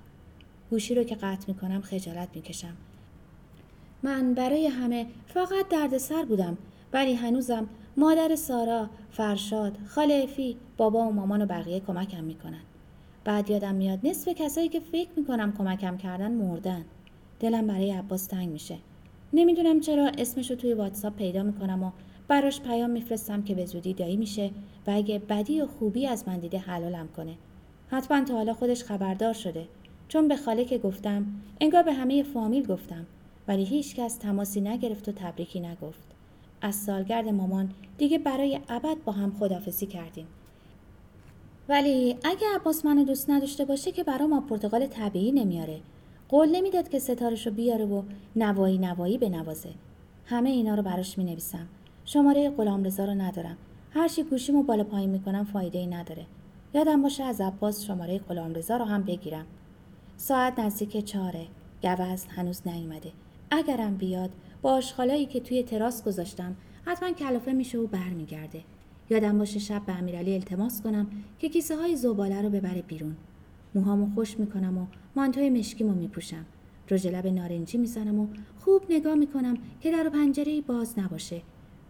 گوشی 0.69 0.95
رو 0.95 1.03
که 1.03 1.15
قطع 1.15 1.45
می‌کنم 1.47 1.81
خجالت 1.81 2.29
می‌کشم. 2.35 2.73
من 4.03 4.33
برای 4.33 4.67
همه 4.67 5.05
فقط 5.27 5.67
دردسر 5.69 6.25
بودم 6.25 6.57
ولی 6.93 7.13
هنوزم 7.13 7.67
مادر 7.97 8.35
سارا، 8.35 8.89
فرشاد، 9.11 9.77
خاله 9.87 10.21
افی، 10.23 10.57
بابا 10.77 10.99
و 10.99 11.11
مامان 11.11 11.41
و 11.41 11.45
بقیه 11.45 11.79
کمکم 11.79 12.23
می‌کنن. 12.23 12.61
بعد 13.27 13.49
یادم 13.49 13.75
میاد 13.75 13.99
نصف 14.03 14.27
کسایی 14.27 14.69
که 14.69 14.79
فکر 14.79 15.09
می‌کنم 15.17 15.53
کمکم 15.57 15.97
کردن 15.97 16.31
مردن. 16.31 16.85
دلم 17.39 17.67
برای 17.67 17.91
عباس 17.91 18.25
تنگ 18.25 18.49
میشه. 18.49 18.77
نمی‌دونم 19.33 19.79
چرا 19.79 20.11
اسمشو 20.17 20.55
توی 20.55 20.73
واتساپ 20.73 21.15
پیدا 21.15 21.43
می‌کنم 21.43 21.83
و 21.83 21.91
براش 22.27 22.61
پیام 22.61 22.89
میفرستم 22.89 23.43
که 23.43 23.55
به 23.55 23.65
زودی 23.65 23.93
دایی 23.93 24.17
میشه 24.17 24.51
و 24.87 24.91
اگه 24.91 25.19
بدی 25.19 25.61
و 25.61 25.67
خوبی 25.67 26.07
از 26.07 26.27
من 26.27 26.39
دیده 26.39 26.57
حلالم 26.57 27.07
کنه. 27.17 27.33
حتما 27.87 28.23
تا 28.23 28.33
حالا 28.33 28.53
خودش 28.53 28.83
خبردار 28.83 29.33
شده 29.33 29.67
چون 30.07 30.27
به 30.27 30.35
خاله 30.35 30.65
که 30.65 30.77
گفتم 30.77 31.25
انگار 31.61 31.83
به 31.83 31.93
همه 31.93 32.23
فامیل 32.23 32.65
گفتم 32.65 33.05
ولی 33.47 33.63
هیچ 33.63 33.95
کس 33.95 34.15
تماسی 34.15 34.61
نگرفت 34.61 35.09
و 35.09 35.11
تبریکی 35.11 35.59
نگفت. 35.59 36.07
از 36.61 36.75
سالگرد 36.75 37.27
مامان 37.27 37.71
دیگه 37.97 38.17
برای 38.17 38.59
ابد 38.69 38.97
با 39.05 39.11
هم 39.11 39.35
خدافزی 39.39 39.85
کردیم. 39.85 40.27
ولی 41.69 42.17
اگه 42.23 42.47
عباس 42.55 42.85
منو 42.85 43.03
دوست 43.03 43.29
نداشته 43.29 43.65
باشه 43.65 43.91
که 43.91 44.03
برام 44.03 44.29
ما 44.29 44.41
پرتغال 44.41 44.87
طبیعی 44.87 45.31
نمیاره. 45.31 45.79
قول 46.29 46.55
نمی‌داد 46.55 46.89
که 46.89 46.99
ستارش 46.99 47.47
رو 47.47 47.53
بیاره 47.53 47.85
و 47.85 48.03
نوایی 48.35 48.77
نوایی 48.77 49.17
بنوازه. 49.17 49.69
همه 50.25 50.49
اینا 50.49 50.75
رو 50.75 50.83
براش 50.83 51.17
می 51.17 51.23
نویسم. 51.23 51.67
شماره 52.05 52.49
غلام 52.49 52.83
رضا 52.83 53.05
رو 53.05 53.13
ندارم. 53.13 53.57
هر 53.91 54.07
چی 54.07 54.23
گوشیمو 54.23 54.63
بالا 54.63 54.83
پایین 54.83 55.09
می‌کنم 55.09 55.43
فایده 55.43 55.79
ای 55.79 55.87
نداره. 55.87 56.25
یادم 56.73 57.01
باشه 57.01 57.23
از 57.23 57.41
عباس 57.41 57.83
شماره 57.83 58.19
غلام 58.19 58.53
رضا 58.53 58.77
رو 58.77 58.85
هم 58.85 59.03
بگیرم. 59.03 59.45
ساعت 60.17 60.59
نزدیک 60.59 61.05
چهاره. 61.05 61.45
گوزن 61.81 62.29
هنوز 62.29 62.61
نیومده. 62.65 63.11
اگرم 63.51 63.97
بیاد 63.97 64.29
با 64.61 64.73
آشغالایی 64.73 65.25
که 65.25 65.39
توی 65.39 65.63
تراس 65.63 66.03
گذاشتم 66.03 66.55
حتما 66.85 67.11
کلافه 67.11 67.53
میشه 67.53 67.77
و 67.77 67.87
برمیگرده 67.87 68.61
یادم 69.09 69.37
باشه 69.37 69.59
شب 69.59 69.85
به 69.85 69.93
امیرعلی 69.93 70.33
التماس 70.33 70.81
کنم 70.81 71.07
که 71.39 71.49
کیسه 71.49 71.75
های 71.75 71.95
زباله 71.95 72.41
رو 72.41 72.49
ببره 72.49 72.81
بیرون. 72.81 73.15
موهامو 73.75 74.09
خوش 74.15 74.39
می‌کنم 74.39 74.77
و 74.77 74.85
مانتوی 75.15 75.49
مشکیمو 75.49 75.93
میپوشم. 75.93 76.45
رژ 76.91 77.07
لب 77.07 77.27
نارنجی 77.27 77.77
می‌زنم 77.77 78.19
و 78.19 78.27
خوب 78.59 78.81
نگاه 78.89 79.15
می‌کنم 79.15 79.57
که 79.81 79.91
در 79.91 80.07
و 80.07 80.09
پنجره 80.09 80.61
باز 80.61 80.99
نباشه. 80.99 81.41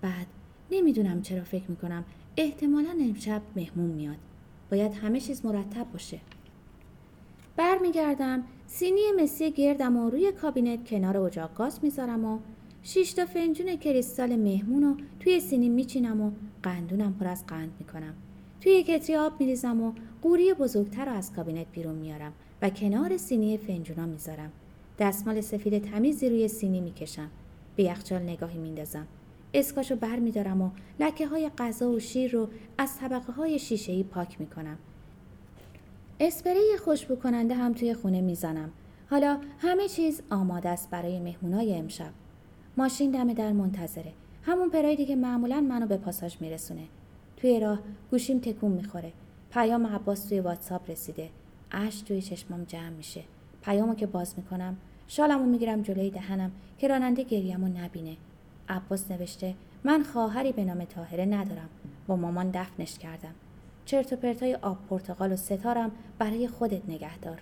بعد 0.02 0.28
نمی‌دونم 0.72 1.22
چرا 1.22 1.44
فکر 1.44 1.72
می‌کنم 1.72 2.06
احتمالا 2.38 2.98
امشب 3.02 3.42
مهمون 3.56 3.90
میاد. 3.90 4.18
باید 4.72 4.94
همه 4.94 5.20
چیز 5.20 5.46
مرتب 5.46 5.92
باشه. 5.92 6.20
برمیگردم 7.58 8.44
سینی 8.68 9.02
مسی 9.22 9.52
گردم 9.52 9.98
و 9.98 10.10
روی 10.10 10.32
کابینت 10.32 10.90
کنار 10.90 11.18
اجاق 11.18 11.54
گاز 11.54 11.80
می‌ذارم 11.84 12.26
و 12.26 12.40
شش 12.90 13.14
تا 13.14 13.26
فنجون 13.26 13.76
کریستال 13.76 14.36
مهمون 14.36 14.84
رو 14.84 14.96
توی 15.20 15.40
سینی 15.40 15.70
میچینم 15.70 16.22
و 16.22 16.32
قندونم 16.64 17.14
پر 17.14 17.28
از 17.28 17.46
قند 17.46 17.72
می‌کنم. 17.80 18.14
توی 18.62 18.84
کتری 18.84 19.16
آب 19.16 19.34
میریزم 19.40 19.82
و 19.82 19.94
قوری 20.22 20.54
بزرگتر 20.54 21.06
رو 21.06 21.12
از 21.12 21.34
کابینت 21.34 21.68
بیرون 21.72 21.96
میارم 21.96 22.34
و 22.62 22.70
کنار 22.70 23.18
سینی 23.18 23.58
فنجونا 23.58 24.06
می‌ذارم. 24.06 24.52
دستمال 25.00 25.42
سفید 25.42 25.92
تمیزی 25.92 26.30
روی 26.30 26.48
سینی 26.48 26.82
می‌کشم. 26.82 27.30
به 27.76 27.84
یخچال 27.84 28.22
نگاهی 28.22 28.58
میندازم. 28.58 29.08
اسکاشو 29.54 29.96
بر 29.96 30.20
میدارم 30.20 30.62
و 30.62 30.70
لکه 31.00 31.28
های 31.28 31.52
غذا 31.58 31.92
و 31.92 32.00
شیر 32.00 32.32
رو 32.32 32.48
از 32.78 32.98
طبقه 32.98 33.34
های 33.34 33.60
شیشه 33.60 33.92
ای 33.92 34.04
پاک 34.04 34.42
می‌کنم. 34.42 34.78
اسپری 36.20 36.78
خوشبو 36.84 37.16
کننده 37.16 37.56
هم 37.56 37.74
توی 37.74 37.94
خونه 37.94 38.22
می‌زنم. 38.22 38.70
حالا 39.10 39.40
همه 39.60 39.88
چیز 39.88 40.22
آماده 40.30 40.70
است 40.70 40.90
برای 40.90 41.20
مهمونای 41.20 41.76
امشب. 41.76 42.12
ماشین 42.80 43.12
دم 43.12 43.34
در 43.34 43.52
منتظره. 43.52 44.14
همون 44.44 44.70
پرایدی 44.70 45.06
که 45.06 45.16
معمولا 45.16 45.62
منو 45.62 45.88
به 45.88 45.98
پاساژ 45.98 46.36
میرسونه. 46.42 46.84
توی 47.38 47.60
راه 47.60 47.80
گوشیم 48.12 48.40
تکون 48.40 48.72
می‌خوره. 48.72 49.14
پیام 49.52 49.88
عباس 49.88 50.26
توی 50.26 50.40
واتساپ 50.40 50.90
رسیده. 50.90 51.30
اش 51.72 52.02
توی 52.02 52.22
چشمام 52.22 52.64
جمع 52.64 52.90
میشه. 52.90 53.24
پیامو 53.62 53.96
که 53.96 54.06
باز 54.06 54.34
می‌کنم 54.38 54.78
شالمو 55.08 55.46
می‌گیرم 55.46 55.82
جلوی 55.82 56.10
دهنم 56.10 56.52
که 56.78 56.88
راننده 56.88 57.24
گریمو 57.24 57.68
نبینه. 57.68 58.18
عباس 58.70 59.12
نوشته 59.12 59.54
من 59.84 60.04
خواهری 60.04 60.52
به 60.52 60.66
نام 60.66 60.86
تاهره 60.86 61.26
ندارم. 61.26 61.70
با 62.08 62.16
مامان 62.16 62.52
دفنش 62.54 62.98
کردم. 62.98 63.34
چرت 63.86 64.14
و 64.14 64.16
پرتای 64.16 64.56
آب 64.56 64.78
پرتقال 64.90 65.32
و 65.32 65.36
ستارم 65.36 65.92
برای 66.20 66.48
خودت 66.48 66.90
نگهدار. 66.90 67.42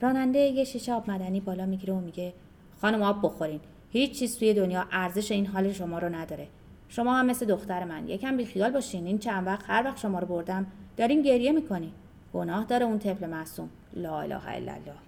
راننده 0.00 0.38
یه 0.38 0.64
شیشه 0.64 0.92
آب 0.92 1.10
مدنی 1.10 1.40
بالا 1.40 1.66
می‌گیره 1.66 1.94
و 1.94 2.00
میگه 2.00 2.32
خانم 2.80 3.02
آب 3.02 3.22
بخورین. 3.22 3.60
هیچ 3.90 4.18
چیز 4.18 4.38
توی 4.38 4.54
دنیا 4.54 4.84
ارزش 4.92 5.32
این 5.32 5.46
حال 5.46 5.72
شما 5.72 5.98
رو 5.98 6.08
نداره. 6.08 6.48
شما 6.88 7.14
هم 7.14 7.26
مثل 7.26 7.46
دختر 7.46 7.84
من 7.84 8.08
یکم 8.08 8.36
بیخیال 8.36 8.70
باشین. 8.70 9.06
این 9.06 9.18
چند 9.18 9.46
وقت 9.46 9.64
هر 9.66 9.82
وقت 9.84 9.98
شما 9.98 10.18
رو 10.18 10.26
بردم 10.26 10.66
دارین 10.96 11.22
گریه 11.22 11.52
می‌کنی 11.52 11.92
گناه 12.34 12.64
داره 12.64 12.86
اون 12.86 12.98
طفل 12.98 13.26
معصوم. 13.26 13.68
لا 13.96 14.20
اله 14.20 14.48
الا 14.48 14.72
الله. 14.72 14.98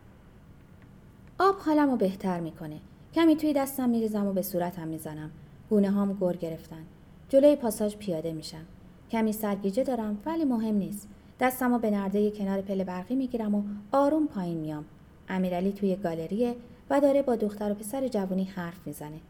آب 1.39 1.59
حالمو 1.59 1.97
بهتر 1.97 2.41
می‌کنه. 2.41 2.77
کمی 3.15 3.37
توی 3.37 3.53
دستم 3.53 3.89
میریزم 3.89 4.27
و 4.27 4.33
به 4.33 4.43
صورتم 4.43 4.89
می‌زنم. 4.89 5.31
گونه 5.71 5.91
هام 5.91 6.19
گر 6.21 6.33
گرفتن. 6.33 6.85
جلوی 7.29 7.57
پاساژ 7.57 7.97
پیاده 7.97 8.33
میشم. 8.33 8.65
کمی 9.11 9.33
سرگیجه 9.33 9.85
دارم 9.85 10.19
ولی 10.27 10.45
مهم 10.45 10.75
نیست. 10.75 11.09
دستمو 11.41 11.79
به 11.79 11.91
نرده 11.91 12.31
کنار 12.31 12.61
پله 12.61 12.85
برقی 12.85 13.15
می‌گیرم 13.15 13.55
و 13.55 13.63
آروم 13.93 14.27
پایین 14.27 14.59
میام. 14.59 14.85
امیرعلی 15.29 15.73
توی 15.73 15.97
گالریه 15.97 16.55
و 16.91 17.01
داره 17.01 17.23
با 17.23 17.37
دختر 17.37 17.73
و 17.73 17.75
پسر 17.75 18.09
جوونی 18.09 18.45
حرف 18.45 18.87
می‌زنه. 18.87 19.21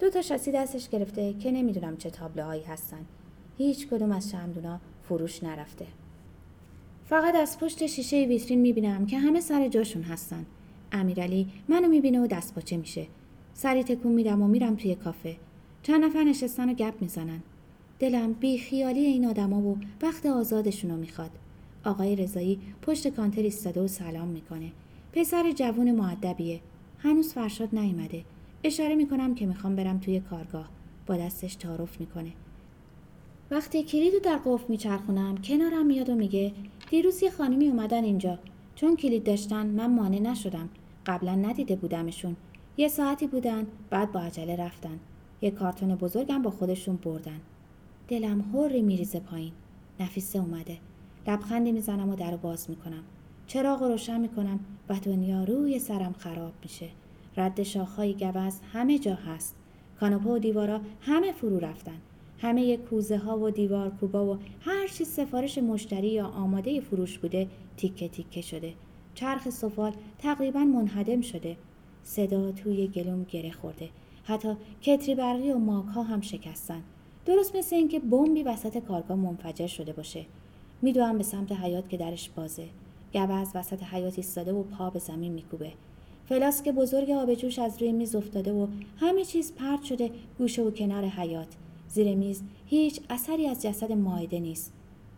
دو 0.00 0.10
تا 0.10 0.22
شاسی 0.22 0.52
دستش 0.52 0.88
گرفته 0.88 1.32
که 1.32 1.50
نمی‌دونم 1.50 1.96
چه 1.96 2.10
تابلوهایی 2.10 2.62
هستن. 2.62 3.06
هیچ 3.58 3.88
کدوم 3.88 4.12
از 4.12 4.30
شمدونا 4.30 4.80
فروش 5.02 5.42
نرفته. 5.42 5.86
فقط 7.06 7.34
از 7.34 7.58
پشت 7.58 7.86
شیشه 7.86 8.16
ویترین 8.16 8.60
می‌بینم 8.60 9.06
که 9.06 9.18
همه 9.18 9.40
سر 9.40 9.68
جاشون 9.68 10.02
هستن. 10.02 10.46
امیرعلی 10.92 11.48
منو 11.68 11.88
می‌بینه 11.88 12.20
و 12.20 12.26
دست 12.26 12.54
باچه 12.54 12.76
میشه. 12.76 13.06
سری 13.54 13.84
تکون 13.84 14.12
میدم 14.12 14.42
و 14.42 14.48
میرم 14.48 14.76
توی 14.76 14.94
کافه. 14.94 15.36
چند 15.82 16.04
نفر 16.04 16.24
نشستن 16.24 16.70
و 16.70 16.74
گپ 16.74 16.94
می‌زنن. 17.02 17.42
دلم 17.98 18.32
بی 18.32 18.58
خیالی 18.58 19.00
این 19.00 19.26
آدما 19.26 19.60
و 19.60 19.78
وقت 20.02 20.26
آزادشونو 20.26 20.96
می‌خواد. 20.96 21.30
آقای 21.84 22.16
رضایی 22.16 22.60
پشت 22.82 23.08
کانتر 23.08 23.42
ایستاده 23.42 23.80
و 23.80 23.88
سلام 23.88 24.28
می‌کنه. 24.28 24.72
پسر 25.12 25.52
جوون 25.52 25.92
معدبیه. 25.92 26.60
هنوز 27.06 27.32
فرشاد 27.32 27.68
نیومده. 27.72 28.24
اشاره 28.64 28.94
می‌کنم 28.94 29.34
که 29.34 29.46
می‌خوام 29.46 29.76
برم 29.76 29.98
توی 29.98 30.20
کارگاه. 30.20 30.68
با 31.06 31.16
دستش 31.16 31.54
تعارف 31.54 32.00
می‌کنه. 32.00 32.32
وقتی 33.50 33.82
کلید 33.82 34.14
رو 34.14 34.20
در 34.20 34.40
قفل 34.44 34.64
میچرخونم 34.68 35.36
کنارم 35.36 35.86
میاد 35.86 36.10
و 36.10 36.14
میگه 36.14 36.52
دیروز 36.90 37.22
یه 37.22 37.30
خانمی 37.30 37.68
اومدن 37.68 38.04
اینجا. 38.04 38.38
چون 38.74 38.96
کلید 38.96 39.24
داشتن 39.24 39.66
من 39.66 39.94
مانع 39.94 40.18
نشدم. 40.18 40.68
قبلا 41.06 41.34
ندیده 41.34 41.76
بودمشون. 41.76 42.36
یه 42.76 42.88
ساعتی 42.88 43.26
بودن 43.26 43.66
بعد 43.90 44.12
با 44.12 44.20
عجله 44.20 44.56
رفتن. 44.56 44.98
یه 45.40 45.50
کارتون 45.50 45.94
بزرگم 45.94 46.42
با 46.42 46.50
خودشون 46.50 46.96
بردن. 46.96 47.40
دلم 48.08 48.40
هوری 48.40 48.82
میریزه 48.82 49.20
پایین. 49.20 49.52
نفیسه 50.00 50.38
اومده. 50.38 50.78
لبخندی 51.26 51.72
می‌زنم 51.72 52.08
و 52.08 52.14
در 52.14 52.36
باز 52.36 52.70
می‌کنم. 52.70 53.02
چراغ 53.46 53.82
روشن 53.82 54.20
می‌کنم 54.20 54.60
و 54.88 54.94
دنیا 55.02 55.44
روی 55.44 55.78
سرم 55.78 56.14
خراب 56.18 56.52
میشه. 56.62 56.88
رد 57.36 57.62
شاخهای 57.62 58.14
گوز 58.14 58.60
همه 58.72 58.98
جا 58.98 59.14
هست. 59.14 59.54
کانوپه 60.00 60.30
و 60.30 60.38
دیوارا 60.38 60.80
همه 61.00 61.32
فرو 61.32 61.58
رفتن. 61.58 62.00
همه 62.38 62.76
کوزه 62.76 63.18
ها 63.18 63.38
و 63.38 63.50
دیوار 63.50 63.90
کوبا 63.90 64.34
و 64.34 64.38
هر 64.60 64.86
چیز 64.86 65.08
سفارش 65.08 65.58
مشتری 65.58 66.08
یا 66.08 66.26
آماده 66.26 66.80
فروش 66.80 67.18
بوده 67.18 67.48
تیکه 67.76 68.08
تیکه 68.08 68.40
شده. 68.40 68.72
چرخ 69.14 69.50
سفال 69.50 69.92
تقریبا 70.18 70.60
منهدم 70.64 71.20
شده. 71.20 71.56
صدا 72.02 72.52
توی 72.52 72.88
گلوم 72.88 73.24
گره 73.24 73.50
خورده. 73.50 73.88
حتی 74.24 74.56
کتری 74.82 75.14
برقی 75.14 75.52
و 75.52 75.58
ماک 75.58 75.86
ها 75.86 76.02
هم 76.02 76.20
شکستن. 76.20 76.82
درست 77.26 77.56
مثل 77.56 77.76
اینکه 77.76 78.00
بمبی 78.00 78.42
وسط 78.42 78.78
کارگاه 78.78 79.16
منفجر 79.16 79.66
شده 79.66 79.92
باشه. 79.92 80.26
میدوام 80.82 81.18
به 81.18 81.24
سمت 81.24 81.52
حیات 81.52 81.88
که 81.88 81.96
درش 81.96 82.30
بازه. 82.30 82.68
گوز 83.16 83.52
وسط 83.54 83.82
حیات 83.82 84.14
ایستاده 84.16 84.52
و 84.52 84.62
پا 84.62 84.90
به 84.90 84.98
زمین 84.98 85.32
میکوبه. 85.32 85.72
فلاسک 86.28 86.68
بزرگ 86.68 87.10
آب 87.10 87.34
جوش 87.34 87.58
از 87.58 87.82
روی 87.82 87.92
میز 87.92 88.14
افتاده 88.14 88.52
و 88.52 88.66
همه 88.96 89.24
چیز 89.24 89.52
پرت 89.54 89.82
شده 89.82 90.10
گوشه 90.38 90.62
و 90.62 90.70
کنار 90.70 91.04
حیات 91.04 91.48
زیر 91.88 92.14
میز 92.14 92.42
هیچ 92.66 93.00
اثری 93.10 93.46
از 93.46 93.62
جسد 93.62 93.92
مایده 93.92 94.40
نیست. 94.40 94.72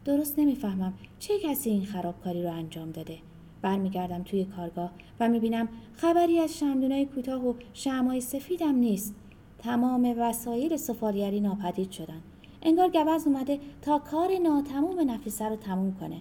درست 0.05 0.39
نمی‌فهمم 0.39 0.95
چه 1.19 1.39
کسی 1.39 1.71
این 1.71 1.85
خرابکاری 1.85 2.43
رو 2.43 2.53
انجام 2.53 2.91
داده. 2.91 3.19
برمیگردم 3.63 4.23
توی 4.23 4.45
کارگاه 4.45 4.91
و 5.21 5.29
می‌بینم 5.29 5.69
خبری 5.93 6.39
از 6.39 6.59
شمدونای 6.59 7.07
کوتاه 7.07 7.47
و 7.47 7.55
شمای 7.75 8.21
سفیدم 8.21 8.75
نیست. 8.75 9.15
تمام 9.59 10.15
وسایل 10.19 10.77
سفالیری 10.77 11.41
ناپدید 11.41 11.91
شدن. 11.91 12.23
انگار 12.63 12.89
گوز 12.89 13.27
اومده 13.27 13.59
تا 13.83 13.99
کار 13.99 14.39
ناتموم 14.43 15.11
نفیسه 15.11 15.49
رو 15.49 15.57
تموم 15.57 15.97
کنه. 16.01 16.21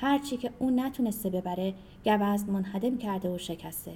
هرچی 0.00 0.36
که 0.36 0.50
اون 0.58 0.80
نتونسته 0.80 1.30
ببره 1.30 1.74
گوز 2.04 2.48
منهدم 2.48 2.98
کرده 2.98 3.34
و 3.34 3.38
شکسته. 3.38 3.92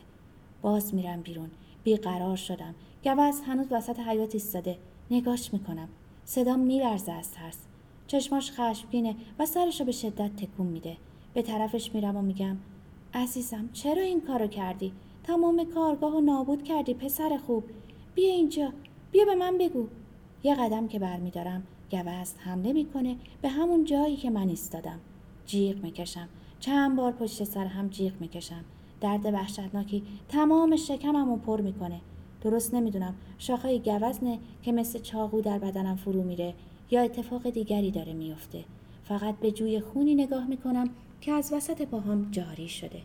باز 0.62 0.94
میرم 0.94 1.20
بیرون. 1.20 1.50
بیقرار 1.84 2.36
شدم. 2.36 2.74
گوز 3.04 3.40
هنوز 3.40 3.66
وسط 3.70 4.00
حیات 4.00 4.34
ایستاده. 4.34 4.78
نگاش 5.10 5.52
می‌کنم. 5.52 5.88
صدام 6.24 6.60
میلرزه 6.60 7.12
از 7.12 7.30
ترس. 7.30 7.58
چشماش 8.06 8.52
خشمگینه 8.52 9.16
و 9.38 9.46
سرش 9.46 9.80
رو 9.80 9.86
به 9.86 9.92
شدت 9.92 10.36
تکون 10.36 10.66
میده. 10.66 10.96
به 11.34 11.42
طرفش 11.42 11.94
میرم 11.94 12.16
و 12.16 12.22
میگم 12.22 12.56
عزیزم 13.14 13.68
چرا 13.72 14.02
این 14.02 14.20
کارو 14.20 14.46
کردی؟ 14.46 14.92
تمام 15.24 15.64
کارگاه 15.74 16.16
و 16.16 16.20
نابود 16.20 16.64
کردی 16.64 16.94
پسر 16.94 17.38
خوب. 17.46 17.64
بیا 18.14 18.30
اینجا. 18.30 18.72
بیا 19.12 19.24
به 19.24 19.34
من 19.34 19.58
بگو. 19.58 19.86
یه 20.42 20.54
قدم 20.54 20.88
که 20.88 20.98
برمیدارم 20.98 21.62
گوزن 21.90 22.38
حمله 22.38 22.72
می‌کنه 22.72 23.16
به 23.42 23.48
همون 23.48 23.84
جایی 23.84 24.16
که 24.16 24.30
من 24.30 24.48
ایستادم. 24.48 25.00
جیغ 25.46 25.83
می‌کشم. 25.83 26.28
چند 26.61 26.96
بار 26.96 27.12
پشت 27.12 27.44
سر 27.44 27.64
هم 27.64 27.88
جیغ 27.88 28.12
می‌کشم. 28.20 28.64
درد 29.00 29.26
وحشتناکی 29.26 30.02
تمام 30.28 30.76
شکمم 30.76 31.31
رو 31.31 31.37
پر 31.37 31.61
می‌کنه. 31.61 32.00
درست 32.40 32.74
نمی‌دونم. 32.74 33.14
شاخهای 33.38 33.78
گوزنه 33.78 34.38
که 34.62 34.72
مثل 34.72 34.98
چاقو 34.98 35.40
در 35.40 35.59
بدنم 35.59 35.96
فرو 35.96 36.22
میره 36.22 36.55
یا 36.90 37.02
اتفاق 37.02 37.50
دیگری 37.50 37.90
داره 37.90 38.12
میفته 38.12 38.64
فقط 39.05 39.35
به 39.35 39.50
جوی 39.50 39.81
خونی 39.81 40.14
نگاه 40.14 40.46
می‌کنم 40.46 40.90
که 41.20 41.33
از 41.33 41.52
وسط 41.52 41.83
پاهام 41.83 42.28
جاری 42.31 42.68
شده. 42.68 43.02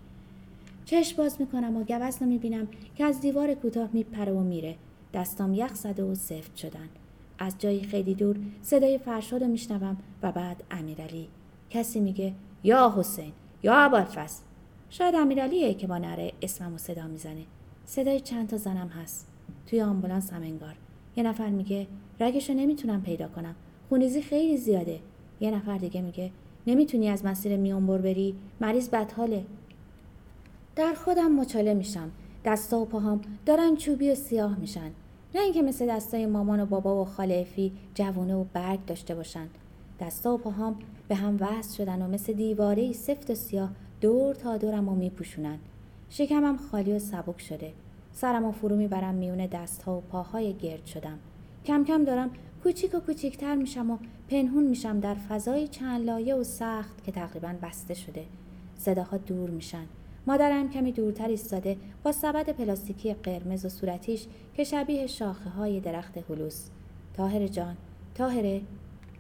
چشم 0.86 1.18
باز 1.18 1.42
می‌کنم 1.42 1.78
و 1.78 1.84
گوزن 1.84 2.26
رو 2.26 2.32
می‌بینم 2.32 2.68
که 2.96 3.04
از 3.04 3.22
دیوار 3.22 3.54
کوتاه 3.54 3.90
میپره 3.94 4.32
و 4.32 4.40
میره. 4.40 4.76
دستام 5.14 5.54
یخ 5.54 5.74
زده 5.74 6.04
و 6.04 6.16
سفت 6.16 6.56
شدن. 6.56 6.90
از 7.40 7.56
جایی 7.60 7.82
خیلی 7.82 8.14
دور 8.14 8.40
صدای 8.62 8.98
فرشاد 8.98 9.44
رو 9.44 9.50
میشنوم 9.50 9.98
و 10.24 10.32
بعد 10.32 10.64
امیرعلی. 10.72 11.28
کسی 11.70 12.00
میگه 12.00 12.34
یا 12.64 12.94
حسین 12.98 13.32
یا 13.64 13.76
ابوالفضل. 13.76 14.44
شاید 14.90 15.16
امیرعلیه 15.16 15.74
که 15.74 15.88
با 15.88 15.98
نره 15.98 16.32
اسمم 16.42 16.74
و 16.74 16.78
صدا 16.78 17.08
می‌زنه. 17.08 17.46
صدای 17.86 18.20
چند 18.20 18.50
تا 18.50 18.58
زنم 18.58 18.88
هست. 18.88 19.28
توی 19.68 19.82
آمبولانس 19.82 20.34
هم 20.34 20.42
انگار. 20.42 20.76
یه 21.16 21.24
نفر 21.24 21.50
میگه 21.50 21.88
رگشو 22.20 22.54
نمی‌تونم 22.54 23.02
پیدا 23.02 23.28
کنم. 23.28 23.56
خونریزی 23.90 24.22
خیلی 24.22 24.58
زیاده. 24.58 25.00
یه 25.40 25.52
نفر 25.52 25.78
دیگه 25.78 26.02
میگه 26.02 26.32
نمی‌تونی 26.68 27.10
از 27.10 27.26
مسیر 27.26 27.58
میانبر 27.58 27.98
بری. 27.98 28.36
مریض 28.62 28.90
بدحاله. 28.90 29.46
در 30.76 30.94
خودم 30.94 31.32
مچاله 31.32 31.74
میشم. 31.74 32.12
دستا 32.46 32.80
و 32.80 32.86
پاهام 32.86 33.22
دارن 33.46 33.76
چوبی 33.76 34.12
و 34.12 34.16
سیاه 34.16 34.60
میشن. 34.60 34.92
نه 35.36 35.42
اینکه 35.42 35.62
مثل 35.62 35.88
دستای 35.88 36.26
مامان 36.26 36.60
و 36.60 36.66
بابا 36.66 37.02
و 37.02 37.06
خاله 37.06 37.36
افی 37.36 37.72
جوونه 37.94 38.36
و 38.36 38.46
برگ 38.54 38.86
داشته 38.86 39.16
باشن. 39.16 39.48
دستا 40.00 40.34
و 40.34 40.38
پاهام 40.38 40.80
به 41.08 41.16
هم 41.16 41.38
وصل 41.40 41.78
شدن 41.78 42.02
و 42.02 42.08
مثل 42.08 42.34
دیواره 42.34 42.94
سفت 42.94 43.30
و 43.30 43.36
سیاه 43.36 43.70
دور 44.02 44.36
تا 44.36 44.58
دورم 44.58 44.90
و 44.90 44.96
میپوشونن. 44.96 45.60
شکمم 46.10 46.58
خالی 46.58 46.94
و 46.94 47.00
سبک 47.00 47.42
شده. 47.42 47.74
سرم 48.14 48.46
و 48.46 48.52
فرو 48.52 48.76
می‌برم 48.76 49.14
میون 49.14 49.46
دستها 49.46 49.98
و 49.98 50.02
پاهای 50.02 50.54
گرد 50.54 50.86
شدم. 50.86 51.20
کم 51.66 51.84
کم 51.84 52.04
دارم 52.04 52.30
کوچیک 52.64 52.96
و 52.96 53.00
کوچیکتر 53.00 53.56
میشم 53.56 53.92
و 53.92 53.98
پنهون 54.30 54.64
میشم 54.64 55.00
در 55.00 55.16
فضای 55.16 55.68
چند 55.68 56.06
لایه 56.06 56.36
و 56.36 56.44
سخت 56.44 57.04
که 57.04 57.12
تقریبا 57.12 57.56
بسته 57.64 57.94
شده. 57.94 58.26
صداها 58.78 59.18
دور 59.18 59.50
میشن. 59.50 59.86
مادرم 60.28 60.70
کمی 60.70 60.92
دورتر 60.92 61.28
ایستاده 61.28 61.78
با 62.04 62.12
سبد 62.12 62.50
پلاستیکی 62.50 63.14
قرمز 63.14 63.66
و 63.66 63.70
صورتیش 63.70 64.26
که 64.56 64.64
شبیه 64.64 65.08
شاخه 65.08 65.50
های 65.50 65.80
درخت 65.80 66.18
هلوس. 66.30 66.70
تاهر 67.14 67.48
جان 67.48 67.78
تاهره 68.16 68.62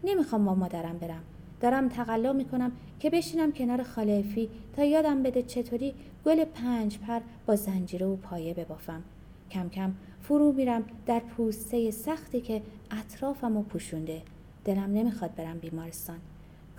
نمی‌خوام 0.03 0.45
با 0.45 0.55
مادرم 0.55 0.97
برم. 0.97 1.23
دارم 1.61 1.89
تقلا 1.89 2.33
می‌کنم 2.33 2.71
که 2.99 3.09
بشینم 3.09 3.51
کنار 3.51 3.83
خالفی 3.83 4.49
تا 4.75 4.83
یادم 4.83 5.23
بده 5.23 5.43
چطوری 5.43 5.93
گل 6.25 6.45
پنج 6.45 6.99
پر 6.99 7.19
با 7.45 7.55
زنجیره 7.55 8.05
و 8.05 8.15
پایه 8.15 8.53
ببافم. 8.53 9.03
کم 9.51 9.69
کم 9.69 9.93
فرو 10.21 10.51
میرم 10.51 10.83
در 11.05 11.19
پوسته 11.19 11.91
سختی 11.91 12.41
که 12.41 12.61
اطرافم 12.91 13.57
و 13.57 13.63
پوشونده. 13.63 14.21
دلم 14.65 14.93
نمی‌خواد 14.93 15.35
برم 15.35 15.59
بیمارستان. 15.59 16.17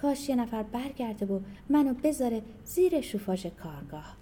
کاش 0.02 0.28
یه 0.28 0.37
نفر 0.37 0.62
برگرده 0.62 1.26
و 1.26 1.40
منو 1.68 1.94
بذاره 1.94 2.42
زیر 2.64 3.00
شوفاژ 3.00 3.46
کارگاه. 3.46 4.17